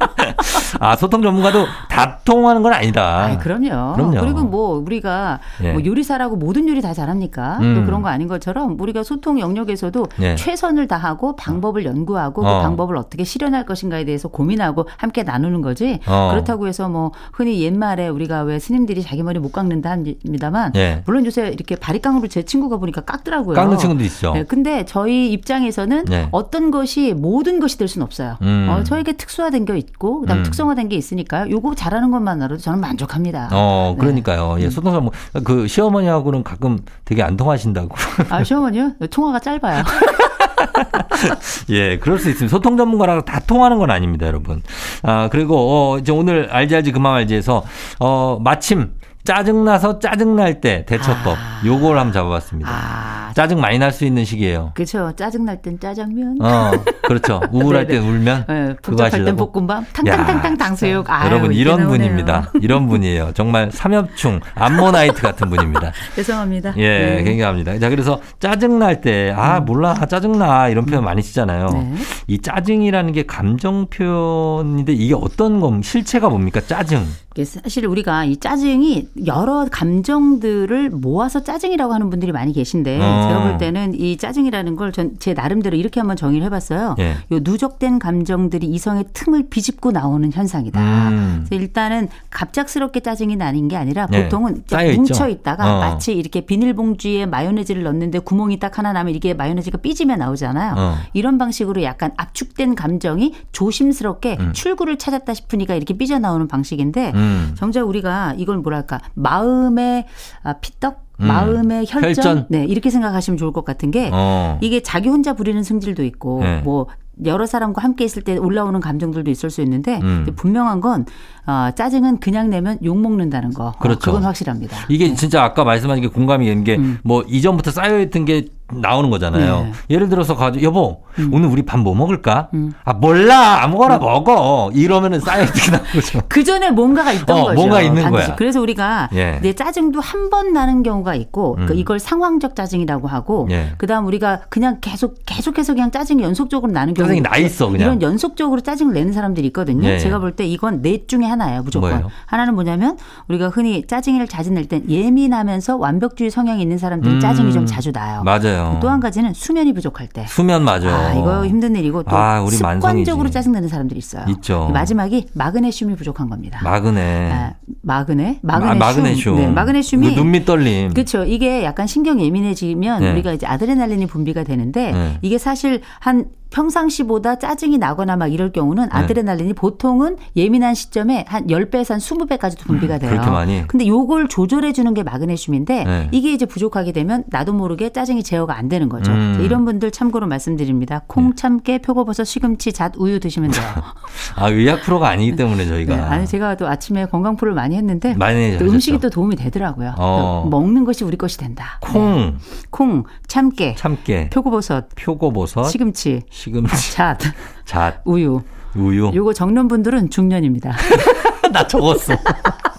[0.83, 3.25] 아 소통 전문가도 다 통하는 건 아니다.
[3.25, 3.93] 아, 그럼요.
[3.93, 4.19] 그럼요.
[4.19, 5.71] 그리고 뭐 우리가 예.
[5.71, 7.59] 뭐 요리사라고 모든 요리 다 잘합니까?
[7.61, 7.75] 음.
[7.75, 10.35] 또 그런 거 아닌 것처럼 우리가 소통 영역에서도 예.
[10.35, 12.57] 최선을 다하고 방법을 연구하고 어.
[12.57, 15.99] 그 방법을 어떻게 실현할 것인가에 대해서 고민하고 함께 나누는 거지.
[16.05, 16.29] 어.
[16.31, 21.01] 그렇다고 해서 뭐 흔히 옛말에 우리가 왜 스님들이 자기 머리 못 깎는다 합니다만 예.
[21.05, 23.55] 물론 요새 이렇게 바리깡으로 제 친구가 보니까 깎더라고요.
[23.55, 24.33] 깎는 친구도 있죠.
[24.33, 26.27] 네, 근데 저희 입장에서는 네.
[26.31, 28.35] 어떤 것이 모든 것이 될 수는 없어요.
[28.41, 28.67] 음.
[28.69, 30.43] 어, 저에게 특수화된 게 있고 그다음 음.
[30.43, 31.49] 특성화 된 게 있으니까요.
[31.49, 33.49] 요거 잘하는 것만으로도 저는 만족합니다.
[33.53, 34.01] 어, 네.
[34.01, 34.57] 그러니까요.
[34.59, 35.11] 예, 소통 전문
[35.45, 37.95] 그 시어머니하고는 가끔 되게 안 통하신다고.
[38.29, 38.93] 아, 시어머니요?
[39.09, 39.83] 통화가 짧아요.
[41.69, 42.55] 예, 그럴 수 있습니다.
[42.55, 44.61] 소통 전문가라고 다 통하는 건 아닙니다, 여러분.
[45.03, 47.63] 아, 그리고, 어, 이제 오늘 알지 알지 그만 알지에서,
[47.99, 48.91] 어, 마침
[49.23, 51.37] 짜증나서 짜증날 때 대처법.
[51.65, 52.69] 요걸 한번 잡아봤습니다.
[52.69, 54.71] 아, 짜증 많이 날 수 있는 시기예요.
[54.73, 55.11] 그렇죠.
[55.15, 56.37] 짜증 날 땐 짜장면.
[56.41, 56.71] 어,
[57.07, 57.41] 그렇죠.
[57.51, 57.87] 우울할.
[57.87, 58.45] 땐 울면.
[58.49, 59.35] 예, 그거 복잡할 땐.
[59.35, 59.83] 볶음밥.
[59.93, 61.09] 탕탕탕탕 탕수육.
[61.09, 61.87] 아유, 여러분, 이런.
[61.87, 62.51] 분입니다.
[62.61, 63.31] 이런 분이에요.
[63.33, 65.91] 정말 삼엽충, 암모나이트 같은 분입니다.
[66.15, 66.73] 죄송합니다.
[66.77, 67.23] 예, 네.
[67.23, 67.77] 굉장합니다.
[67.79, 71.67] 자, 그래서 짜증 날 때, 아, 몰라, 짜증 나, 이런 표현 많이 쓰잖아요.
[71.73, 71.93] 네.
[72.27, 76.61] 이 짜증이라는 게 감정 표현인데 이게 어떤 건, 실체가 뭡니까?
[76.61, 77.03] 짜증.
[77.45, 83.22] 사실 우리가 이 짜증이 여러 감정들을 모아서 짜증이라고 하는 분들이 많이 계신데 어.
[83.27, 86.95] 제가 볼 때는 이 짜증이라는 걸 전 제 나름대로 이렇게 한번 정의를 해봤어요.
[86.99, 87.11] 예.
[87.31, 90.79] 요 누적된 감정들이 이성의 틈을 비집고 나오는 현상이다.
[91.09, 91.45] 음.
[91.47, 94.23] 그래서 일단은 갑작스럽게 짜증이 나는 게 아니라 네.
[94.23, 95.01] 보통은 쌓여있죠.
[95.01, 95.79] 뭉쳐 있다가 어.
[95.79, 100.75] 마치 이렇게 비닐봉지에 마요네즈를 넣는데 구멍이 딱 하나 나면 이게 마요네즈가 삐지면 나오잖아요.
[100.77, 100.95] 어.
[101.13, 104.53] 이런 방식으로 약간 압축된 감정이 조심스럽게 음.
[104.53, 107.55] 출구를 찾았다 싶으니까 이렇게 삐져나오는 방식인데 음.
[107.57, 110.05] 정작 우리가 이걸 뭐랄까 마음의
[110.43, 111.27] 아, 피떡, 음.
[111.27, 112.45] 마음의 혈전, 혈전?
[112.49, 114.57] 네 이렇게 생각하시면 좋을 것 같은 게 어.
[114.61, 116.61] 이게 자기 혼자 부리는 승질도 있고 네.
[116.61, 116.87] 뭐
[117.25, 120.25] 여러 사람과 함께 있을 때 올라오는 감정들도 있을 수 있는데 음.
[120.35, 121.05] 분명한 건
[121.45, 123.67] 어, 짜증은 그냥 내면 욕 먹는다는 거.
[123.67, 123.99] 어, 그렇죠.
[124.11, 124.77] 그건 확실합니다.
[124.89, 126.99] 이게 진짜 아까 말씀하신 게 공감이 되는 게 음.
[127.03, 129.63] 뭐 이전부터 쌓여있던 게 나오는 거잖아요.
[129.65, 129.71] 네.
[129.91, 131.29] 예를 들어서 가지고 여보 음.
[131.33, 132.47] 오늘 우리 밥 뭐 먹을까?
[132.53, 132.73] 음.
[132.85, 136.21] 아 몰라 아무거나 먹어 이러면은 쌓여있던 게 나오는 거죠.
[136.29, 137.55] 그 전에 뭔가가 있던 어, 거죠.
[137.55, 138.27] 뭔가 있는 반드시.
[138.27, 138.35] 거야.
[138.37, 139.39] 그래서 우리가 예.
[139.41, 141.65] 내 짜증도 한 번 나는 경우가 있고 음.
[141.67, 143.73] 그 이걸 상황적 짜증이라고 하고 예.
[143.77, 147.81] 그다음 우리가 그냥 계속 계속해서 그냥 짜증이 연속적으로 나는 경우 짜증이 나 있어, 그냥.
[147.81, 149.87] 이런 연속적으로 짜증을 내는 사람들이 있거든요.
[149.87, 149.99] 예, 예.
[149.99, 151.89] 제가 볼 때 이건 넷 중에 하나예요, 무조건.
[151.91, 152.09] 뭐예요?
[152.25, 152.97] 하나는 뭐냐면
[153.27, 157.19] 우리가 흔히 짜증을 자주 낼 땐 예민하면서 완벽주의 성향이 있는 사람들은 음.
[157.19, 158.23] 짜증이 좀 자주 나요.
[158.23, 158.79] 맞아요.
[158.81, 160.25] 또 한 가지는 수면이 부족할 때.
[160.27, 160.87] 수면 맞아.
[160.89, 163.31] 아, 이거 힘든 일이고 또 아, 습관적으로 만성이지.
[163.33, 164.25] 짜증 내는 사람들이 있어요.
[164.29, 164.69] 있죠.
[164.73, 166.59] 마지막이 마그네슘이 부족한 겁니다.
[166.63, 167.31] 마그네.
[167.31, 168.39] 아, 마그네?
[168.41, 168.79] 마- 마그네슘.
[168.79, 169.35] 마그네슘.
[169.35, 170.93] 네, 마그네슘이 그 눈밑 떨림.
[170.93, 171.23] 그렇죠.
[171.25, 173.11] 이게 약간 신경 예민해지면 네.
[173.11, 175.17] 우리가 이제 아드레날린이 분비가 되는데 네.
[175.21, 178.89] 이게 사실 한 평상시보다 짜증이 나거나 막 이럴 경우는 네.
[178.91, 183.11] 아드레날린이 보통은 예민한 시점에 한 10배에서 한 20배까지도 분비가 돼요.
[183.11, 183.67] 음, 그렇게 많이?
[183.67, 186.09] 근데 요걸 조절해 주는 게 마그네슘인데 네.
[186.11, 189.11] 이게 이제 부족하게 되면 나도 모르게 짜증이 제어가 안 되는 거죠.
[189.11, 189.35] 음.
[189.39, 189.45] 네.
[189.45, 191.01] 이런 분들 참고로 말씀드립니다.
[191.07, 193.63] 콩, 참깨, 표고버섯, 시금치, 잣, 우유 드시면 돼요.
[194.35, 198.13] 아 의학 프로가 아니기 때문에 저희가 네, 아니 제가 또 아침에 건강 프로를 많이 했는데
[198.15, 198.65] 많이 또.
[198.65, 199.95] 음식이 또 도움이 되더라고요.
[199.97, 200.41] 어.
[200.43, 201.79] 또 먹는 것이 우리 것이 된다.
[201.81, 202.35] 콩, 네.
[202.69, 207.17] 콩, 참깨, 참깨, 표고버섯, 표고버섯, 시금치, 시금치, 잣,
[207.63, 208.41] 잣, 우유.
[208.75, 209.11] 우유.
[209.15, 210.75] 요거 적는 분들은 중년입니다.
[211.53, 212.13] 나 적었어.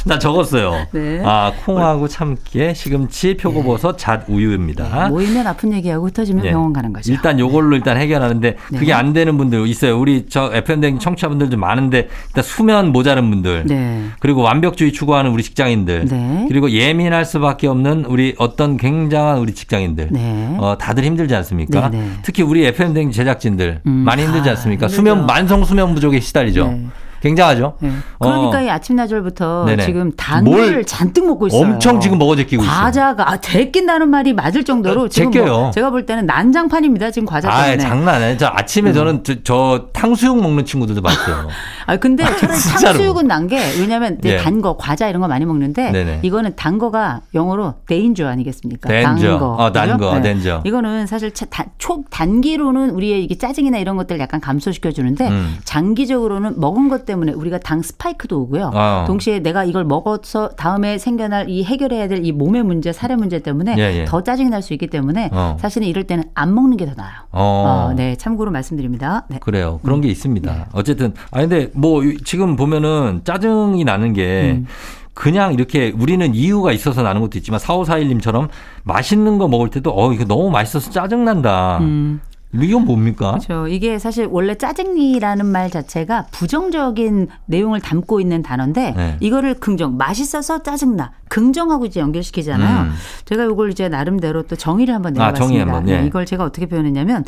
[0.06, 0.86] 나 적었어요.
[0.92, 1.22] 네.
[1.24, 5.08] 아, 콩하고 참깨, 시금치, 표고버섯, 잣, 우유입니다.
[5.08, 6.50] 모이면 아픈 얘기하고 흩어지면 예.
[6.50, 7.12] 병원 가는 거죠.
[7.12, 8.78] 일단 요걸로 일단 해결하는데 네.
[8.78, 9.98] 그게 안 되는 분들 있어요.
[9.98, 13.64] 우리 저 FM댕 청취자분들도 많은데 일단 수면 모자른 분들.
[13.66, 14.04] 네.
[14.20, 16.06] 그리고 완벽주의 추구하는 우리 직장인들.
[16.06, 16.46] 네.
[16.48, 20.08] 그리고 예민할 수밖에 없는 우리 어떤 굉장한 우리 직장인들.
[20.10, 20.56] 네.
[20.58, 21.90] 어, 다들 힘들지 않습니까?
[21.90, 22.10] 네, 네.
[22.22, 23.90] 특히 우리 FM댕 제작진들 음.
[23.90, 24.86] 많이 힘들지 아, 않습니까?
[24.86, 24.96] 힘들죠.
[24.96, 26.74] 수면 만성 수면 부족에 시달리죠.
[27.22, 27.28] 네.
[27.28, 27.74] 굉장하죠.
[27.80, 27.90] 네.
[28.18, 28.62] 그러니까 어.
[28.62, 29.84] 이 아침나절부터 네네.
[29.84, 31.60] 지금 당을 뭘 잔뜩 먹고 있어요.
[31.60, 32.74] 엄청 지금 먹어 제끼고 있어요.
[32.74, 35.30] 과자가 아, 제낀다는 말이 맞을 정도로 어, 지금.
[35.44, 37.10] 뭐 제가 볼 때는 난장판입니다.
[37.10, 37.78] 지금 과자 아, 때문에.
[37.82, 38.36] 장난 아니에요.
[38.38, 41.48] 저 아침에 저는 저, 저 탕수육 먹는 친구들도 봤어요.
[41.86, 42.54] 아 근데 저는.
[42.54, 44.36] 탕수육은 난 게 왜냐면 예.
[44.36, 46.20] 단거 과자 이런 거 많이 먹는데 네네.
[46.22, 48.88] 이거는 단 거가 영어로 데인저 아니겠습니까?
[49.02, 49.54] 단 거.
[49.58, 49.98] 어, 단?
[49.98, 50.62] 거, 댄저.
[50.64, 55.56] 이거는 사실 차- 다- 초 단기로는 우리의 이게 짜증이나 이런 것들을 약간 감소시켜 주는데 음.
[55.64, 58.70] 장기적으로는 먹은 것 때문에 우리가 당 스파이크도 오고요.
[58.72, 59.04] 어.
[59.06, 63.74] 동시에 내가 이걸 먹어서 다음에 생겨날 이 해결해야 될 이 몸의 문제, 살의 문제 때문에
[63.78, 64.04] 예, 예.
[64.04, 65.56] 더 짜증이 날 수 있기 때문에 어.
[65.58, 67.14] 사실은 이럴 때는 안 먹는 게 더 나아요.
[67.32, 67.88] 어.
[67.90, 69.24] 어, 네, 참고로 말씀드립니다.
[69.28, 69.38] 네.
[69.40, 69.80] 그래요.
[69.82, 70.12] 그런 게 네.
[70.12, 70.68] 있습니다.
[70.72, 74.66] 어쨌든 아 근데 뭐 지금 보면은 짜증이 나는 게 음.
[75.14, 78.48] 그냥 이렇게 우리는 이유가 있어서 나는 것도 있지만 4541님처럼
[78.84, 81.78] 맛있는 거 먹을 때도 어 이거 너무 맛있어서 짜증 난다.
[81.80, 82.20] 음.
[82.52, 83.32] 이건 뭡니까?
[83.32, 83.68] 그렇죠.
[83.68, 89.16] 이게 사실 원래 짜증이라는 말 자체가 부정적인 내용을 담고 있는 단어인데 네.
[89.20, 92.82] 이거를 긍정, 맛있어서 짜증나, 긍정하고 이제 연결시키잖아요.
[92.86, 92.92] 음.
[93.24, 95.60] 제가 이걸 이제 나름대로 또 정의를 한번 아, 정의.
[95.60, 96.00] 한번, 예.
[96.00, 97.24] 네, 이걸 제가 어떻게 표현했냐면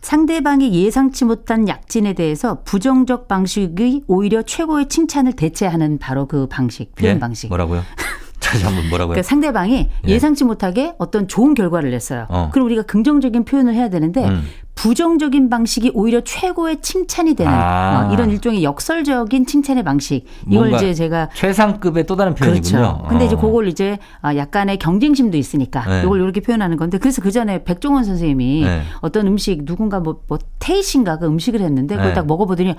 [0.00, 7.16] 상대방이 예상치 못한 약진에 대해서 부정적 방식이 오히려 최고의 칭찬을 대체하는 바로 그 방식, 표현
[7.16, 7.20] 예?
[7.20, 7.48] 방식.
[7.48, 7.82] 뭐라고요?
[8.48, 9.12] 다시 한번 뭐라고요?
[9.14, 10.10] 그러니까 상대방이 예.
[10.10, 12.26] 예상치 못하게 어떤 좋은 결과를 냈어요.
[12.30, 12.50] 어.
[12.52, 14.44] 그럼 우리가 긍정적인 표현을 해야 되는데 음.
[14.78, 18.06] 부정적인 방식이 오히려 최고의 칭찬이 되는 아.
[18.08, 20.24] 어, 이런 일종의 역설적인 칭찬의 방식.
[20.48, 22.78] 이걸 이제 제가 최상급의 또 다른 표현이군요.
[22.78, 23.06] 그렇죠.
[23.08, 23.40] 근데 이제 어.
[23.40, 26.02] 그걸 이제 아, 약간의 경쟁심도 있으니까 네.
[26.04, 28.82] 이걸 이렇게 표현하는 건데 그래서 그 전에 백종원 선생님이 네.
[29.00, 32.14] 어떤 음식 누군가 뭐, 뭐 테이신가 그 음식을 했는데 그걸 네.
[32.14, 32.76] 딱 먹어보더니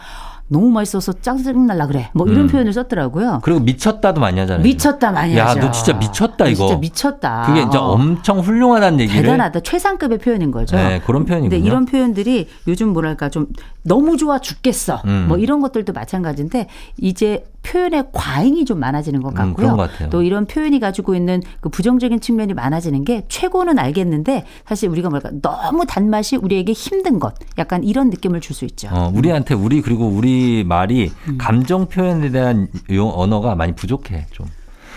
[0.48, 2.10] 너무 맛있어서 짜증 날라 그래.
[2.14, 2.48] 뭐 이런 음.
[2.48, 3.42] 표현을 썼더라고요.
[3.44, 4.64] 그리고 미쳤다도 많이 하잖아요.
[4.64, 5.60] 미쳤다 많이 야, 하죠.
[5.60, 6.68] 너 진짜 미쳤다 이거.
[6.68, 7.44] 진짜 미쳤다.
[7.46, 7.92] 그게 진짜 어.
[7.92, 9.60] 엄청 훌륭하다는 얘기를 대단하다.
[9.60, 10.78] 최상급의 표현인 거죠.
[10.78, 11.66] 네, 그런 표현이군요.
[11.66, 13.48] 이런 표현들이 요즘 뭐랄까 좀
[13.84, 15.02] 너무 좋아 죽겠어.
[15.06, 15.26] 음.
[15.28, 16.68] 뭐 이런 것들도 마찬가지인데
[16.98, 19.56] 이제 표현의 과잉이 좀 많아지는 것 음, 같고요.
[19.56, 19.90] 그런 것.
[20.10, 25.32] 또 이런 표현이 가지고 있는 그 부정적인 측면이 많아지는 게 최고는 알겠는데 사실 우리가 뭐랄까
[25.42, 28.90] 너무 단맛이 우리에게 힘든 것 약간 이런 느낌을 줄 수 있죠.
[28.92, 31.38] 어, 우리한테 우리 그리고 우리 말이 음.
[31.38, 34.48] 감정 표현에 대한 요 언어가 많이 부족해 좀.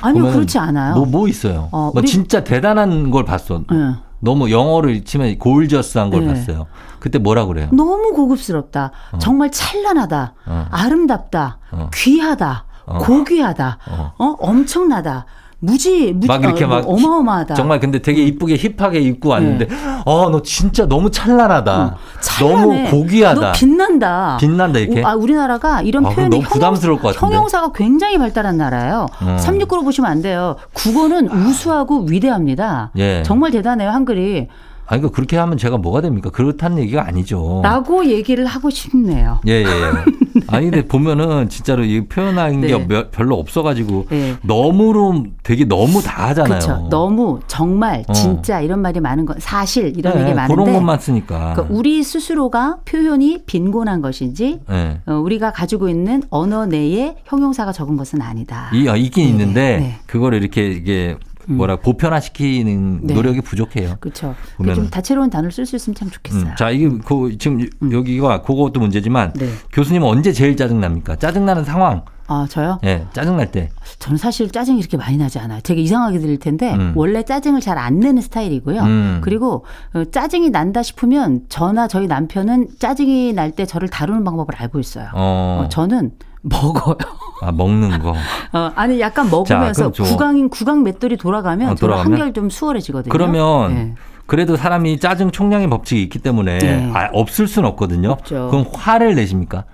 [0.01, 0.95] 아니요 그렇지 않아요.
[0.95, 1.69] 뭐, 뭐 있어요.
[1.71, 3.59] 어, 뭐 우리- 진짜 대단한 걸 봤어.
[3.71, 3.95] 네.
[4.23, 6.33] 너무 영어를 치면 골저스한 걸 네.
[6.33, 6.67] 봤어요.
[7.01, 7.69] 그때 뭐라 그래요?
[7.73, 8.93] 너무 고급스럽다.
[9.19, 10.35] 정말 찬란하다.
[10.47, 10.67] 어.
[10.71, 11.59] 아름답다.
[11.73, 11.91] 어.
[11.93, 12.65] 귀하다.
[12.87, 12.99] 어.
[12.99, 13.79] 고귀하다.
[13.91, 14.13] 어.
[14.19, 14.37] 어.
[14.39, 15.27] 엄청나다.
[15.73, 17.55] 무지, 무지 막 이렇게 어, 막뭐 어마어마하다.
[17.55, 19.69] 정말 근데 되게 이쁘게 힙하게 입고 왔는데
[20.05, 21.83] 어너 진짜 너무 찬란하다.
[21.85, 22.61] 어, 찬란해.
[22.83, 23.41] 너무 고귀하다.
[23.41, 24.39] 너 빛난다.
[24.41, 25.01] 빛난다, 이렇게?
[25.01, 27.37] 우- 아, 우리나라가 이런 아, 표현이 너무 부담스러울 것 같은데.
[27.37, 29.07] 형용사가 굉장히 발달한 나라예요.
[29.21, 29.37] 어.
[29.39, 30.57] 369로 보시면 안 돼요.
[30.73, 32.91] 국어는 우수하고 위대합니다.
[32.97, 33.23] 예.
[33.23, 34.49] 정말 대단해요, 한글이.
[34.93, 36.29] 아니 그 그렇게 하면 제가 뭐가 됩니까?
[36.29, 37.63] 그렇다는 얘기가 아니죠.
[37.65, 39.41] 라고 얘기를 하고 싶네요.
[39.49, 40.43] 예, 예, 예.
[40.49, 42.87] 아니, 근데 보면은 진짜로 이 표현한 게 네.
[42.87, 44.37] 몇- 별로 없어가지고 네.
[44.43, 46.59] 너무로 되게 너무 다 하잖아요.
[46.61, 46.89] 그렇죠.
[46.91, 48.13] 너무 정말 어.
[48.13, 51.55] 진짜 이런 말이 많은 건 사실 이런 네, 얘기 많은데 그런 것만 쓰니까.
[51.55, 55.01] 그러니까 우리 스스로가 표현이 빈곤한 것인지 네.
[55.07, 58.69] 어, 우리가 가지고 있는 언어 내에 형용사가 적은 것은 아니다.
[58.75, 59.95] 이, 어, 있긴 네, 있는데 네.
[60.05, 61.17] 그거를 이렇게 이게
[61.47, 63.15] 뭐라 보편화시키는 네.
[63.15, 63.97] 노력이 부족해요.
[64.01, 64.35] 그렇죠.
[64.75, 66.43] 좀 다채로운 단어를 쓸 수 있으면 참 좋겠어요.
[66.43, 69.49] 음, 자, 이게 그 지금 여기가 그것도 문제지만 네.
[69.73, 71.17] 교수님은 언제 제일 짜증 납니까?
[71.17, 72.05] 짜증 나는 상황.
[72.29, 72.79] 아 저요?
[72.85, 73.69] 예, 짜증 날 때.
[73.99, 75.61] 저는 사실 짜증이 이렇게 많이 나지 않아요.
[75.63, 76.93] 되게 이상하게 들릴 텐데 음.
[76.95, 78.81] 원래 짜증을 잘 안 내는 스타일이고요.
[78.83, 79.21] 음.
[79.23, 84.79] 그리고 어, 짜증이 난다 싶으면 저나 저희 남편은 짜증이 날 때 저를 다루는 방법을 알고
[84.79, 85.09] 있어요.
[85.15, 85.65] 어.
[85.65, 86.13] 어, 저는
[86.43, 86.97] 먹어요.
[87.41, 88.11] 아, 먹는 거.
[88.53, 92.13] 어, 아니 약간 먹으면서 좀- 구강인 구강 맷돌이 돌아가면 어, 저는 돌아가면?
[92.13, 93.11] 한결 좀 수월해지거든요.
[93.13, 93.95] 그러면 네.
[94.27, 96.91] 그래도 사람이 짜증 총량의 법칙이 있기 때문에 네.
[96.95, 98.11] 아, 없을 수는 없거든요.
[98.11, 98.49] 없죠.
[98.51, 99.65] 그럼 화를 내십니까?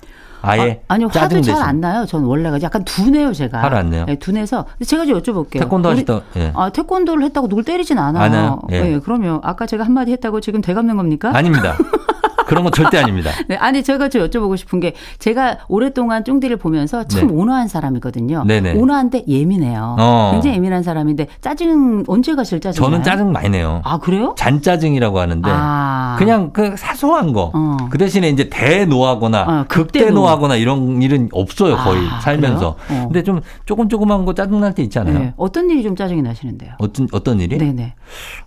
[0.41, 1.61] 아예 아, 니요 화도 잘?
[1.63, 2.07] 안 나요.
[2.07, 3.61] 전 원래가 약간 둔해요 제가.
[3.61, 4.05] 화를 안 내요?
[4.07, 5.59] 네, 둔해서 제가 좀 여쭤볼게요.
[5.59, 6.21] 태권도 하시다.
[6.37, 6.53] 예.
[6.55, 8.61] 아 태권도를 했다고 누굴 때리진 않아요.
[8.71, 8.81] 예.
[8.81, 11.33] 네, 그러면 아까 제가 한마디 했다고 지금 되갚는 겁니까?
[11.35, 11.75] 아닙니다.
[12.49, 13.31] 그런 건 절대 아닙니다.
[13.47, 17.33] 네, 아니 제가 좀 여쭤보고 싶은 게 제가 오랫동안 쫑디를 보면서 참 네.
[17.35, 18.45] 온화한 사람이거든요.
[18.47, 18.73] 네네.
[18.75, 19.97] 온화한데 예민해요.
[19.99, 20.31] 어.
[20.33, 22.83] 굉장히 예민한 사람인데 짜증 언제가 제일 짜증?
[22.83, 23.83] 저는 짜증 많이 내요.
[23.85, 24.35] 아 그래요?
[24.39, 26.17] 잔짜증이라고 하는데 아.
[26.19, 27.51] 그냥 그 사소한 거.
[27.55, 27.77] 어.
[27.91, 30.07] 그 대신에 이제 대노하거나 어, 극대노.
[30.07, 32.69] 극대노하거나 이런 일은 없어요 거의 아, 살면서.
[32.91, 33.03] 어.
[33.05, 35.19] 근데 좀 조금 조그만 거 짜증 날 때 있잖아요.
[35.19, 35.35] 네.
[35.37, 36.73] 어떤 일이 좀 짜증이 나시는데요?
[36.79, 37.59] 어떤 어떤 일이?
[37.59, 37.95] 네네.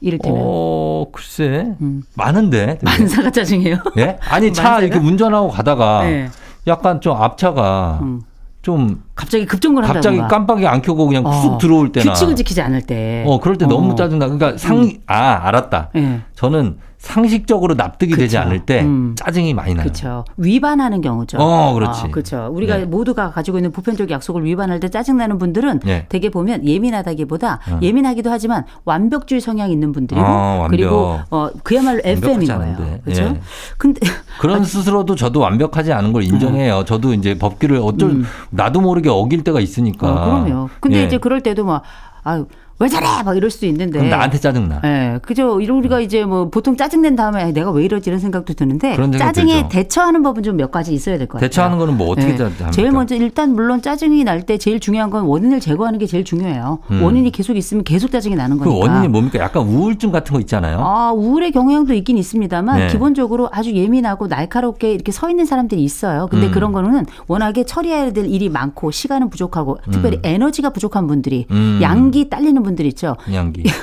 [0.02, 2.04] 이를테면 어 글쎄 음.
[2.16, 2.78] 많은데.
[2.80, 2.86] 되게.
[2.86, 3.78] 만사가 짜증이에요?
[3.98, 4.18] 예?
[4.30, 4.82] 아니 차 만사가?
[4.86, 6.30] 이렇게 운전하고 가다가 네.
[6.68, 8.22] 약간 좀 앞차가 음.
[8.62, 10.28] 좀 갑자기 급정거를 갑자기 한다던가.
[10.36, 13.24] 깜빡이 안 켜고 그냥 어, 쑥 들어올 때나 규칙을 지키지 않을 때.
[13.26, 13.96] 어 그럴 때 너무 어.
[13.96, 14.28] 짜증나.
[14.28, 15.90] 그러니까 상 아 알았다.
[15.96, 16.22] 예.
[16.36, 18.40] 저는 상식적으로 납득이 되지 그쵸.
[18.40, 19.16] 않을 때 음.
[19.18, 19.84] 짜증이 많이 나요.
[19.84, 20.24] 그렇죠.
[20.38, 21.40] 위반하는 경우죠.
[21.40, 22.10] 어, 그렇지.
[22.12, 22.48] 그렇죠.
[22.52, 22.86] 우리가 네.
[22.86, 26.06] 모두가 가지고 있는 보편적 약속을 위반할 때 짜증나는 분들은 네.
[26.10, 27.80] 대개 보면 예민하다기보다 어.
[27.82, 30.70] 예민하기도 하지만 완벽주의 성향이 있는 분들이고 어, 완벽.
[30.70, 33.00] 그리고 어 그야말로 FM인 거예요.
[33.04, 33.24] 그렇죠?
[33.24, 33.42] 예.
[33.80, 34.00] 근데
[34.40, 36.86] 그런 스스로도 저도 완벽하지 않은 걸 인정해요.
[36.86, 38.26] 저도 이제 법규를 어쩔 음.
[38.52, 40.08] 나도 모르게 어길 때가 있으니까.
[40.08, 40.70] 어, 그럼요.
[40.80, 41.06] 근데 예.
[41.06, 41.82] 이제 그럴 때도 막
[42.24, 42.46] 아유
[42.82, 44.82] 왜 저래 막 이럴 수도 있는데 그럼 나한테 짜증나.
[44.84, 45.54] 예, 그죠.
[45.56, 49.54] 우리가 이제 뭐 보통 짜증 낸 다음에 아, 내가 왜 이러지 이런 생각도 드는데 짜증에
[49.54, 49.70] 들죠.
[49.70, 51.48] 대처하는 법은 좀 몇 가지 있어야 될 것 같아요.
[51.50, 52.36] 대처하는 거는 뭐 어떻게 예.
[52.36, 52.72] 짜- 합니까?
[52.72, 56.80] 제일 먼저 일단 물론 짜증이 날 때 제일 중요한 건 원인을 제거하는 게 제일 중요해요.
[56.90, 57.04] 음.
[57.04, 58.86] 원인이 계속 있으면 계속 짜증이 나는 그 거니까.
[58.88, 59.38] 원인이 뭡니까?
[59.40, 60.80] 약간 우울증 같은 거 있잖아요.
[60.80, 62.88] 아, 우울의 경향도 있긴 있습니다만 네.
[62.88, 66.28] 기본적으로 아주 예민하고 날카롭게 이렇게 서 있는 사람들이 있어요.
[66.32, 66.52] 근데 음.
[66.52, 70.22] 그런 거는 워낙에 처리해야 될 일이 많고 시간은 부족하고 특별히 음.
[70.24, 71.80] 에너지가 부족한 분들이 음.
[71.84, 73.16] 양기 딸리는 분들 있죠.
[73.34, 73.64] 양기.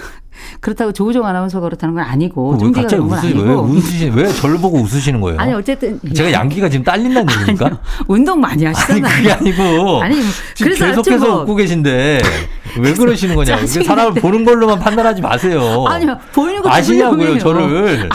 [0.61, 3.55] 그렇다고 조우정 아나운서가 그렇다는 건 아니고 왜 종디가 갑자기 그런 건 웃으시 왜.
[3.55, 5.39] 웃으시 왜 저를 보고 웃으시는 거예요?
[5.41, 7.79] 아니 어쨌든 제가 양기가 지금 딸린다는 얘기입니까?
[8.07, 9.17] 운동 많이 아니 하시잖아요.
[9.17, 10.17] 그게 아니고 아니,
[10.63, 12.21] 그래서 계속해서 뭐- 웃고 계신데
[12.79, 13.45] 왜 그러시는.
[13.45, 15.85] 짜증이 사람을 보는 걸로만 판단하지 마세요.
[15.89, 18.09] 아니요 보이는 거 아시냐고요 저를.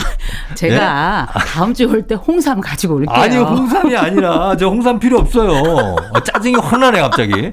[0.54, 3.14] 제가 다음 주에 올 때 홍삼 가지고 올게요.
[3.16, 3.22] 네?
[3.22, 5.50] 아니 홍삼이 아니라 저 홍삼 필요 없어요.
[5.52, 7.50] 어, 짜증이 확 나네 갑자기.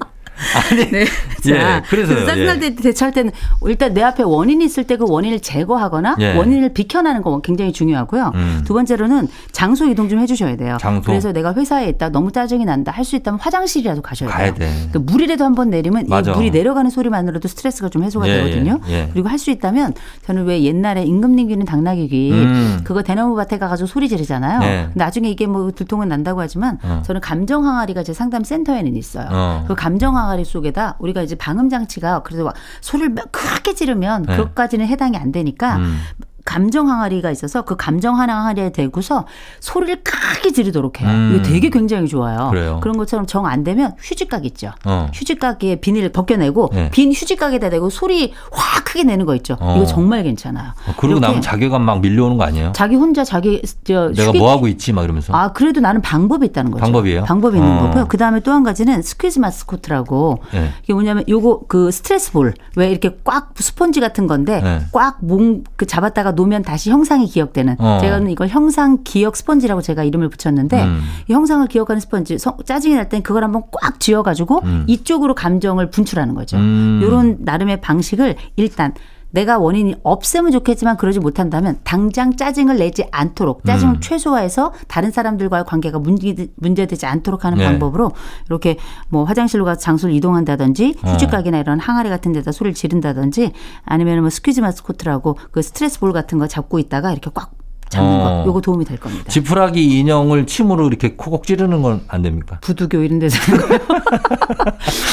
[0.71, 1.05] 아니 네.
[1.47, 3.31] 예, 자, 그래서요, 그래서 짜증날 때 대처할 때는
[3.65, 6.35] 일단 내 앞에 원인이 있을 때 그 원인을 제거하거나 예.
[6.35, 8.31] 원인을 비켜나는 거 굉장히 중요하고요.
[8.35, 8.61] 음.
[8.65, 10.77] 두 번째로는 장소 이동 좀 해주셔야 돼요.
[10.79, 11.07] 장소.
[11.11, 14.53] 그래서 내가 회사에 있다 너무 짜증이 난다 할 수 있다면 화장실이라도 가셔야 돼요.
[14.55, 14.89] 돼.
[14.91, 16.31] 그 물이라도 한 번 내리면 이 맞아.
[16.33, 18.79] 물이 내려가는 소리만으로도 스트레스가 좀 해소가 예, 되거든요.
[18.87, 19.09] 예, 예.
[19.11, 19.93] 그리고 할 수 있다면
[20.27, 22.81] 저는 왜 옛날에 임금님귀는 당나귀귀 음.
[22.83, 24.91] 그거 대나무 밭에 가가지고 소리 지르잖아요.
[24.93, 27.01] 나중에 이게 뭐 들통은 난다고 하지만 어.
[27.05, 29.27] 저는 감정 항아리가 제 상담 센터에는 있어요.
[29.31, 29.65] 어.
[29.67, 34.36] 그 감정 항아리 속에다 우리가 이제 방음 장치가 그래도 막 소리를 막 크게 지르면 네.
[34.36, 35.99] 그것까지는 해당이 안 되니까 음.
[36.45, 39.25] 감정 항아리가 있어서 그 감정 항아리에 대고서
[39.59, 41.09] 소리를 크게 지르도록 해요.
[41.09, 41.33] 음.
[41.35, 42.49] 이거 되게 굉장히 좋아요.
[42.51, 42.79] 그래요.
[42.83, 44.71] 런 것처럼 정 안 되면 휴지각 있죠.
[44.85, 45.07] 어.
[45.13, 46.89] 휴지각에 비닐을 벗겨내고 네.
[46.91, 49.57] 빈 휴지각에다 대고 소리 확 크게 내는 거 있죠.
[49.59, 49.75] 어.
[49.77, 50.71] 이거 정말 괜찮아요.
[50.87, 52.71] 어, 이렇게 나면 자괴감 막 밀려오는 거 아니에요?
[52.75, 55.33] 자기 혼자 자기 저 내가 휴게- 뭐 하고 있지 막 이러면서.
[55.33, 56.81] 아 그래도 나는 방법이 있다는 거죠.
[56.83, 57.23] 방법이에요?
[57.23, 57.81] 방법이 있는 어.
[57.87, 58.07] 거고요.
[58.07, 60.71] 그 다음에 또 한 가지는 스퀴즈 마스코트라고 네.
[60.83, 64.81] 이게 뭐냐면 요거 그 스트레스 볼 왜 이렇게 꽉 스펀지 같은 건데 네.
[64.91, 67.97] 꽉몸 그 잡았다가 놓으면 다시 형상이 기억되는 어.
[68.01, 71.01] 제가는 이걸 형상 기억 스펀지라고 제가 이름을 붙였는데 음.
[71.27, 74.84] 이 형상을 기억하는 스펀지 성- 짜증이 날 땐 그걸 한번 꽉 쥐어가지고 음.
[74.88, 76.57] 이쪽으로 감정을 분출하는 거죠.
[76.57, 76.99] 음.
[77.03, 78.93] 요런 나름의 방식을 일단
[79.32, 83.99] 내가 원인이 없으면 좋겠지만 그러지 못한다면 당장 짜증을 내지 않도록 짜증을 음.
[83.99, 87.65] 최소화해서 다른 사람들과의 관계가 문제, 문제되지 않도록 하는 네.
[87.65, 88.11] 방법으로
[88.47, 88.77] 이렇게
[89.09, 91.09] 뭐 화장실로 가서 장소를 이동한다든지 어.
[91.09, 93.51] 휴지각이나 이런 항아리 같은 데다 소리를 지른다든지
[93.84, 97.61] 아니면 뭐 스퀴즈 마스코트라고 그 스트레스 볼 같은 거 잡고 있다가 이렇게 꽉
[97.91, 98.23] 잡는 어.
[98.43, 99.25] 거 요거 도움이 될 겁니다.
[99.29, 102.57] 지푸라기 인형을 침으로 이렇게 코곡 찌르는 건 안 됩니까?
[102.61, 103.81] 부두교 이런 데서 하는 거예요.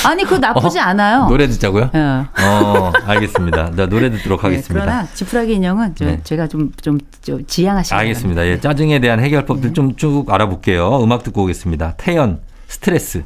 [0.07, 0.83] 아니 그거 나쁘지 어?
[0.83, 1.27] 않아요.
[1.29, 1.91] 노래 듣자고요?
[1.95, 1.99] 예.
[1.99, 3.71] 어, 알겠습니다.
[3.77, 4.85] 나 노래 듣도록 네, 하겠습니다.
[4.85, 6.21] 그러나 지푸라기 인형은 저- 네.
[6.25, 8.47] 제가 좀 좀 좀 지양하시기 알겠습니다.
[8.47, 9.27] 예, 짜증에 대한 네.
[9.27, 11.03] 해결법들 좀 쭉 알아볼게요.
[11.03, 11.95] 음악 듣고 오겠습니다.
[11.99, 13.25] 태연, 스트레스.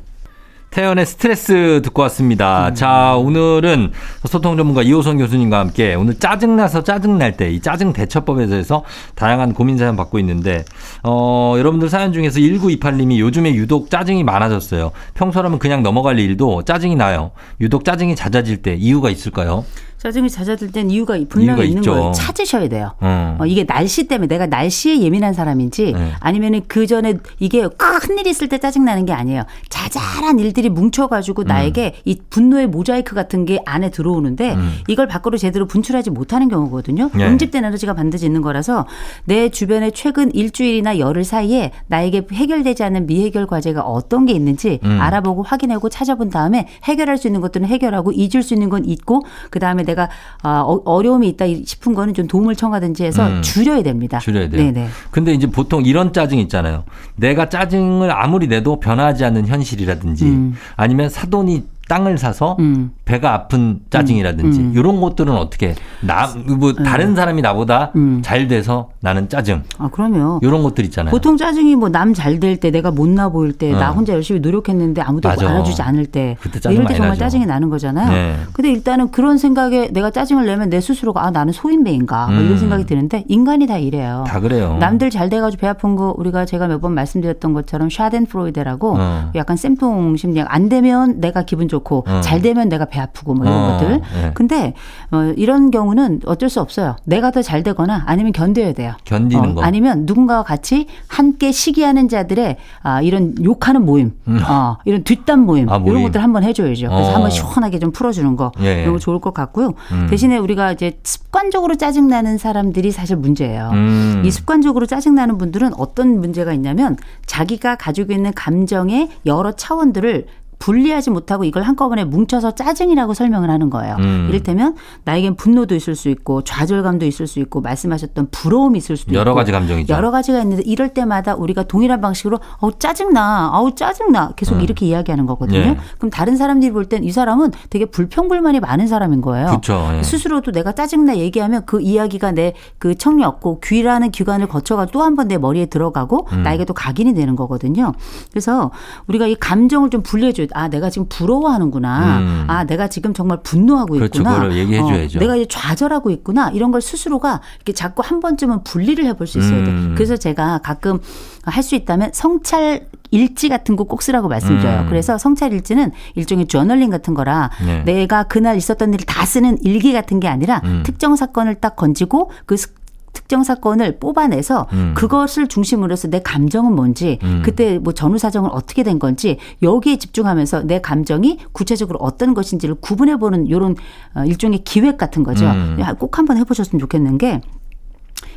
[0.72, 2.68] 태연의 스트레스 듣고 왔습니다.
[2.68, 2.74] 음.
[2.74, 3.92] 자, 오늘은
[4.24, 8.82] 소통 전문가 이호선 교수님과 함께 오늘 짜증나서 짜증날 때 이 짜증 대처법에 대해서
[9.14, 10.64] 다양한 고민 사연 받고 있는데,
[11.02, 14.92] 어, 여러분들 사연 중에서 1928님이 요즘에 유독 짜증이 많아졌어요.
[15.12, 17.32] 평소라면 그냥 넘어갈 일도 짜증이 나요.
[17.60, 19.66] 유독 짜증이 잦아질 때 이유가 있을까요?
[20.02, 21.92] 짜증이 잦아들 땐 이유가 분명히 있는 있죠.
[21.92, 22.12] 거예요.
[22.12, 22.90] 찾으셔야 돼요.
[23.02, 23.36] 음.
[23.38, 26.12] 어, 이게 날씨 때문에 내가 날씨에 예민한 사람인지 네.
[26.18, 29.44] 아니면은 그 전에 이게 큰 일이 있을 때 짜증 나는 게 아니에요.
[29.68, 34.72] 자잘한 일들이 뭉쳐가지고 나에게 이 분노의 모자이크 같은 게 안에 들어오는데 음.
[34.88, 37.10] 이걸 밖으로 제대로 분출하지 못하는 경우거든요.
[37.14, 37.24] 네.
[37.24, 38.86] 응집된 에너지가 반드시 있는 거라서
[39.24, 45.00] 내 주변에 최근 일주일이나 열흘 사이에 나에게 해결되지 않는 미해결 과제가 어떤 게 있는지 음.
[45.00, 49.60] 알아보고 확인하고 찾아본 다음에 해결할 수 있는 것들은 해결하고 잊을 수 있는 건 잊고 그
[49.60, 50.08] 다음에 내가
[50.42, 53.42] 아, 어, 어려움이 있다 싶은 거는 좀 도움을 청하든지 해서 음.
[53.42, 54.18] 줄여야 됩니다.
[54.18, 54.62] 줄여야 돼요.
[54.62, 54.88] 네네.
[55.10, 56.84] 근데 이제 보통 이런 짜증 있잖아요.
[57.16, 60.54] 내가 짜증을 아무리 내도 변하지 않는 현실이라든지 음.
[60.76, 62.92] 아니면 사돈이 땅을 사서 음.
[63.04, 64.72] 배가 아픈 짜증이라든지 음.
[64.74, 66.28] 이런 것들은 어떻게 나
[66.58, 68.20] 뭐 다른 사람이 나보다 음.
[68.24, 71.10] 잘 돼서 나는 짜증 아 그러면 이런 것들 있잖아요.
[71.10, 73.92] 보통 짜증이 뭐 남 잘 될 때 내가 못나 보일 때나 어.
[73.94, 75.48] 혼자 열심히 노력했는데 아무도 맞아.
[75.48, 77.20] 알아주지 않을 때 그때 짜증 이럴 때 정말 나죠.
[77.20, 78.10] 짜증이 나는 거잖아요.
[78.10, 78.36] 네.
[78.52, 82.44] 근데 일단은 그런 생각에 내가 짜증을 내면 내 스스로가 아 나는 소인배인가 뭐 음.
[82.46, 84.24] 이런 생각이 드는데 인간이 다 이래요.
[84.26, 84.76] 다 그래요.
[84.80, 89.30] 남들 잘 돼가지고 배 아픈 거 우리가 제가 몇 번 말씀드렸던 것처럼 샤덴 프로이데라고 어.
[89.36, 92.20] 약간 쌤통 심리학 안 되면 내가 기분 좋고 어.
[92.22, 93.72] 잘 되면 내가 배 아프고 뭐 이런 어.
[93.72, 94.00] 것들.
[94.14, 94.30] 네.
[94.34, 94.74] 근데
[95.10, 96.96] 어, 이런 경우는 어쩔 수 없어요.
[97.04, 98.92] 내가 더 잘 되거나 아니면 견뎌야 돼요.
[99.04, 99.62] 견디는 어, 거.
[99.62, 104.12] 아니면 누군가와 같이 함께 시기하는 자들의 아, 이런 욕하는 모임,
[104.48, 105.72] 어, 이런 뒷담 모임, 음.
[105.72, 105.90] 아, 모임.
[105.92, 106.88] 이런 것들 한번 해줘야죠.
[106.88, 107.14] 그래서 어.
[107.14, 108.82] 한번 시원하게 좀 풀어주는 거 예.
[108.82, 109.72] 이런 거 좋을 것 같고요.
[109.92, 110.06] 음.
[110.08, 113.70] 대신에 우리가 이제 습관적으로 짜증 나는 사람들이 사실 문제예요.
[113.72, 114.22] 음.
[114.24, 116.96] 이 습관적으로 짜증 나는 분들은 어떤 문제가 있냐면
[117.26, 120.26] 자기가 가지고 있는 감정의 여러 차원들을
[120.66, 123.96] 분리하지 못하고 이걸 한꺼번에 뭉쳐서 짜증이라고 설명을 하는 거예요.
[123.98, 124.26] 음.
[124.28, 129.32] 이를테면 나에겐 분노도 있을 수 있고 좌절감도 있을 수 있고 말씀하셨던 부러움이 있을 수도 여러
[129.32, 129.92] 있고 가지 감정이죠.
[129.92, 134.60] 여러 가지가 있는데 이럴 때마다 우리가 동일한 방식으로 어 짜증나, 아우 짜증나 계속 음.
[134.60, 135.58] 이렇게 이야기하는 거거든요.
[135.58, 135.76] 예.
[135.98, 139.46] 그럼 다른 사람들이 볼 땐 이 사람은 되게 불평불만이 많은 사람인 거예요.
[139.56, 140.02] 그쵸, 예.
[140.04, 145.26] 스스로도 내가 짜증나 얘기하면 그 이야기가 내 그 청력고 귀라는 기관을 거쳐가 또 한 번
[145.28, 146.42] 내 머리에 들어가고 음.
[146.42, 147.92] 나에게 또 각인이 되는 거거든요.
[148.30, 148.70] 그래서
[149.08, 150.51] 우리가 이 감정을 좀 분리해 줘야 돼.
[150.54, 152.18] 아 내가 지금 부러워하는구나.
[152.18, 152.44] 음.
[152.48, 154.20] 아 내가 지금 정말 분노하고 그렇죠.
[154.20, 154.36] 있구나.
[154.84, 156.50] 어, 내가 이제 좌절하고 있구나.
[156.50, 159.70] 이런 걸 스스로가 이렇게 자꾸 한 번쯤은 분리를 해볼 수 있어야 돼.
[159.70, 159.94] 음.
[159.96, 161.00] 그래서 제가 가끔
[161.44, 164.82] 할 수 있다면 성찰 일지 같은 거 꼭 쓰라고 말씀드려요.
[164.82, 164.86] 음.
[164.88, 167.82] 그래서 성찰 일지는 일종의 저널링 같은 거라 네.
[167.84, 170.82] 내가 그날 있었던 일을 다 쓰는 일기 같은 게 아니라 음.
[170.86, 172.72] 특정 사건을 딱 건지고 그 스-
[173.12, 174.94] 특정 사건을 뽑아내서 음.
[174.96, 177.42] 그것을 중심으로 해서 내 감정은 뭔지 음.
[177.44, 183.16] 그때 뭐 전후 사정은 어떻게 된 건지 여기에 집중하면서 내 감정이 구체적으로 어떤 것인지를 구분해
[183.16, 183.76] 보는 이런
[184.14, 185.46] 어, 일종의 기획 같은 거죠.
[185.46, 185.78] 음.
[185.98, 187.40] 꼭 한번 해 보셨으면 좋겠는 게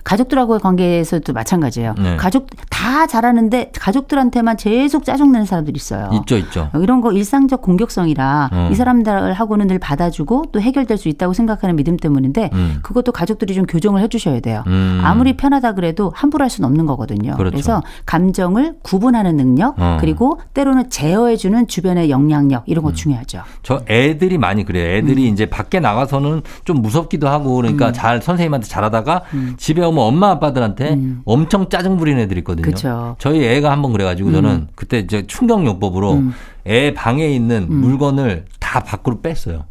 [0.05, 1.95] 가족들하고의 관계에서도 마찬가지예요.
[1.97, 2.15] 네.
[2.15, 6.11] 가족 다 잘하는데 가족들한테만 계속 짜증내는 사람들이 있어요.
[6.13, 6.69] 있죠, 있죠.
[6.75, 8.69] 이런 거 일상적 공격성이라 어.
[8.71, 12.79] 이 사람들하고는 늘 받아주고 또 해결될 수 있다고 생각하는 믿음 때문인데 음.
[12.83, 14.63] 그것도 가족들이 좀 교정을 해주셔야 돼요.
[14.67, 15.01] 음.
[15.03, 17.35] 아무리 편하다 그래도 함부로 할 수는 없는 거거든요.
[17.35, 17.57] 그렇죠.
[17.57, 19.97] 래서 감정을 구분하는 능력 어.
[19.99, 22.85] 그리고 때로는 제어해주는 주변의 영향력 이런 음.
[22.85, 23.41] 거 중요하죠.
[23.63, 24.97] 저 애들이 많이 그래요.
[24.97, 29.23] 애들이 이제 밖에 나가서는 좀 무섭기도 하고 그러니까 잘 선생님한테 잘하다가
[29.57, 32.63] 집에 오면 엄마 아빠들한테 엄청 짜증 부리는 애들이 있거든요.
[32.65, 33.15] 그쵸.
[33.19, 36.33] 저희 애가 한번 그래가지고 저는 그때 이제 충격요법으로 음.
[36.67, 39.65] 애 방에 있는 물건을 다 밖으로 뺐어요.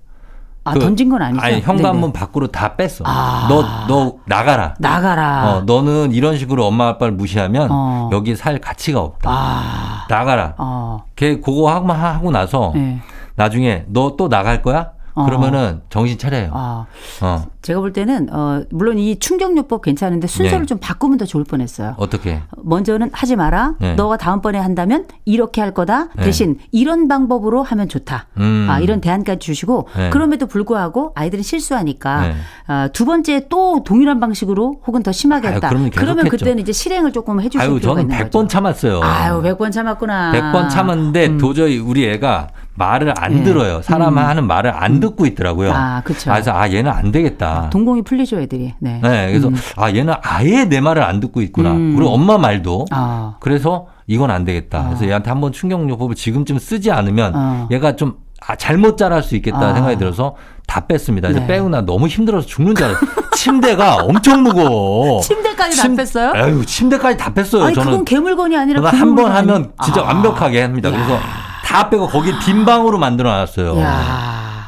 [0.66, 1.42] 아 그- 던진 건 아니죠.
[1.42, 1.66] 아니 네네.
[1.66, 3.04] 현관문 밖으로 다 뺐어.
[3.04, 3.46] 아.
[3.50, 4.74] 너너 나가라.
[4.78, 5.50] 나가라.
[5.58, 8.08] 어, 너는 이런 식으로 엄마 아빠를 무시하면 어.
[8.12, 9.30] 여기 살 가치가 없다.
[9.30, 10.54] 아, 나가라.
[10.56, 12.98] 어, 걔 그거 하고 하고 나서 네.
[13.36, 14.92] 나중에 너 또 나갈 거야?
[15.14, 15.24] 어.
[15.24, 16.50] 그러면은 정신 차려요.
[16.52, 16.86] 아.
[17.22, 17.44] 어.
[17.62, 20.66] 제가 볼 때는 어 물론 이 충격요법 괜찮은데 순서를 네.
[20.66, 21.94] 좀 바꾸면 더 좋을 뻔했어요.
[21.96, 22.42] 어떻게?
[22.62, 23.74] 먼저는 하지 마라.
[23.80, 23.94] 네.
[23.94, 26.08] 너가 다음번에 한다면 이렇게 할 거다.
[26.14, 26.24] 네.
[26.24, 28.26] 대신 이런 방법으로 하면 좋다.
[28.38, 28.66] 음.
[28.68, 30.10] 아, 이런 대안까지 주시고 네.
[30.10, 32.34] 그럼에도 불구하고 아이들이 실수하니까 네.
[32.66, 35.68] 아, 두 번째 또 동일한 방식으로 혹은 더 심하게 아유, 했다.
[35.68, 36.44] 그러면 그러면 계속했죠.
[36.44, 38.48] 그때는 이제 실행을 조금 해주실 아유, 필요가 저는 있는 100번 거죠.
[38.48, 39.00] 참았어요.
[39.02, 40.32] 아유, 100번 참았구나.
[40.32, 43.42] 100번 참았는데 도저히 우리 애가 말을 안 네.
[43.44, 43.82] 들어요.
[43.82, 44.18] 사람 음.
[44.18, 45.72] 하는 말을 안 듣고 있더라고요.
[45.72, 46.30] 아, 그쵸.
[46.30, 47.70] 그래서 아, 얘는 안 되겠다.
[47.70, 48.74] 동공이 풀리죠, 애들이.
[48.80, 49.00] 네.
[49.02, 49.56] 네, 그래서 음.
[49.76, 51.72] 아, 얘는 아예 내 말을 안 듣고 있구나.
[51.72, 51.94] 음.
[51.96, 52.86] 그리고 엄마 말도.
[52.90, 53.36] 아.
[53.40, 54.86] 그래서 이건 안 되겠다.
[54.88, 57.68] 그래서 얘한테 한번 충격요법을 지금쯤 쓰지 않으면 어.
[57.70, 58.16] 얘가 좀
[58.46, 59.74] 아, 잘못 자랄 수 있겠다 아.
[59.74, 60.34] 생각이 들어서
[60.66, 61.28] 다 뺐습니다.
[61.28, 61.54] 그래서 네.
[61.54, 63.08] 빼고 나 너무 힘들어서 죽는 줄 알았어요.
[63.36, 65.20] 침대가 엄청 무거워.
[65.20, 66.32] 침대까지 침- 다 뺐어요?
[66.34, 67.64] 아유, 침대까지 다 뺐어요.
[67.64, 70.04] 아니, 저는 그건 개물건이 아니라 저는 한번 그물건 하면 진짜 아.
[70.04, 70.90] 완벽하게 합니다.
[70.90, 71.18] 그래서
[71.64, 73.74] 다 빼고 거기 빈 방으로 만들어 놨어요.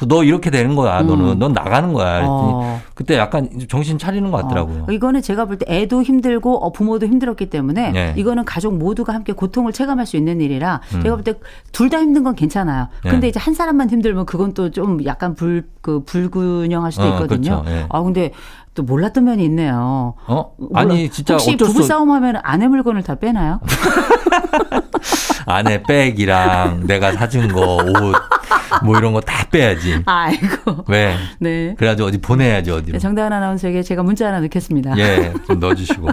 [0.07, 1.01] 너 이렇게 되는 거야.
[1.01, 2.23] 너는 넌 나가는 거야.
[2.27, 2.83] 어.
[2.95, 4.85] 그때 약간 정신 차리는 것 같더라고요.
[4.89, 8.15] 어, 이거는 제가 볼 때 애도 힘들고 어, 부모도 힘들었기 때문에 네.
[8.17, 11.03] 이거는 가족 모두가 함께 고통을 체감할 수 있는 일이라 음.
[11.03, 11.35] 제가 볼 때
[11.73, 12.89] 둘 다 힘든 건 괜찮아요.
[13.05, 13.11] 네.
[13.11, 17.63] 근데 이제 한 사람만 힘들면 그건 또 좀 약간 불, 그 불균형할 수도 어, 있거든요.
[17.63, 17.71] 그렇죠.
[17.71, 17.87] 예.
[17.89, 18.33] 아, 근데
[18.77, 20.15] 또 몰랐던 면이 있네요.
[20.29, 20.53] 어?
[20.75, 23.59] 아니 진짜 혹시 어쩔 수 부부 싸움 하면 아내 물건을 다 빼나요?
[25.47, 28.15] 아내 백이랑 내가 사준 거 옷
[28.85, 30.03] 뭐 이런 거 다 빼야지.
[30.07, 30.85] 아이고.
[30.89, 31.15] 왜?
[31.39, 31.75] 네.
[31.79, 32.99] 그래가지고 어디 보내야지 어디로.
[32.99, 34.99] 정다은 아나운서에게 제가 문자 하나 넣겠습니다.
[34.99, 36.09] 예, 좀 넣어주시고.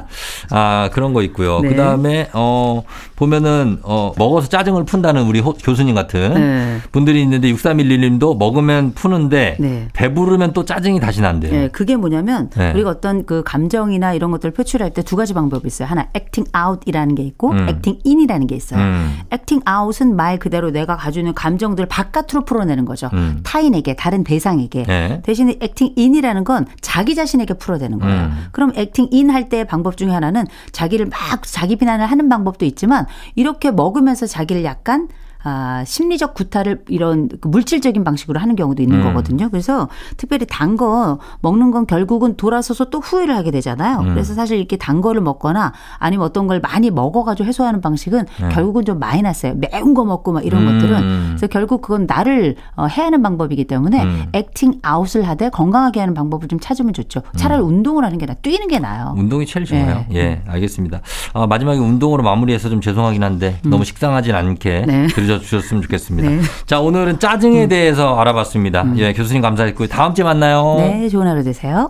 [0.51, 1.59] 아, 그런 거 있고요.
[1.61, 1.69] 네.
[1.69, 2.83] 그 다음에, 어,
[3.15, 6.77] 보면은, 어, 먹어서 짜증을 푼다는 우리 호- 교수님 같은 네.
[6.91, 9.87] 분들이 있는데 6311님도 먹으면 푸는데 네.
[9.93, 11.53] 배부르면 또 짜증이 다시 난대요.
[11.53, 12.71] 예, 그게 뭐냐면 네.
[12.73, 15.87] 우리가 어떤 그 감정이나 이런 것들을 표출할 때 두 가지 방법이 있어요.
[15.87, 17.67] 하나 acting out이라는 게 있고 음.
[17.69, 18.79] acting in이라는 게 있어요.
[18.81, 19.19] 음.
[19.31, 23.09] acting out은 말 그대로 내가 가지고 있는 감정들을 바깥으로 풀어내는 거죠.
[23.13, 23.41] 음.
[23.43, 24.83] 타인에게 다른 대상에게.
[24.83, 25.21] 네.
[25.23, 28.21] 대신에 acting in이라는 건 자기 자신에게 풀어내는 거예요.
[28.23, 28.45] 음.
[28.51, 33.05] 그럼 acting in 할 때의 방법 중에 하나는 자기를 막 자기 비난을 하는 방법도 있지만
[33.35, 35.07] 이렇게 먹으면서 자기를 약간
[35.43, 39.03] 아, 심리적 구타를 이런 그 물질적인 방식으로 하는 경우도 있는 음.
[39.03, 39.49] 거거든요.
[39.49, 39.87] 그래서
[40.17, 43.99] 특별히 단 거 먹는 건 결국은 돌아서서 또 후회를 하게 되잖아요.
[43.99, 44.09] 음.
[44.13, 48.49] 그래서 사실 이렇게 단 거를 먹거나 아니면 어떤 걸 많이 먹어가지고 해소하는 방식은 네.
[48.49, 49.55] 결국은 좀 마이너스예요.
[49.57, 50.79] 매운 거 먹고 막 이런 음.
[50.79, 51.25] 것들은.
[51.27, 54.25] 그래서 결국 그건 나를 어, 해하는 방법이기 때문에 음.
[54.33, 57.21] 액팅 아웃을 하되 건강하게 하는 방법을 좀 찾으면 좋죠.
[57.35, 59.13] 차라리 운동을 하는 게 나, 뛰는 게 나아요.
[59.15, 60.05] 운동이 제일 좋아요.
[60.09, 60.15] 네.
[60.15, 61.01] 예, 알겠습니다.
[61.33, 64.85] 아, 마지막에 운동으로 마무리해서 좀 죄송하긴 한데 너무 식상하진 않게 음.
[64.87, 65.07] 네.
[65.07, 66.29] 들으셔 주셨으면 좋겠습니다.
[66.29, 66.35] 네.
[66.37, 66.41] 음.
[66.65, 68.93] 자, 오늘은 짜증에 대해서 알아봤습니다.
[68.97, 69.87] 예, 교수님 감사했고요.
[69.87, 70.75] 다음 주에 만나요.
[70.77, 71.89] 네, 좋은 하루 되세요.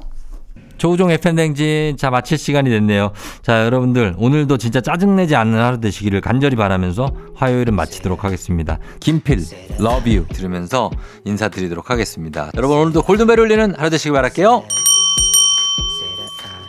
[0.78, 3.12] 조우종 FM댕진 자 마칠 시간이 됐네요.
[3.42, 8.80] 자 여러분들 오늘도 진짜 짜증내지 않는 하루 되시기를 간절히 바라면서 화요일은 마치도록 하겠습니다.
[9.00, 9.40] 김필
[9.80, 10.92] Love You 들으면서
[11.24, 12.52] 인사드리도록 하겠습니다.
[12.58, 14.64] 여러분 오늘도 골든벨 울리는 하루 되시길 바랄게요.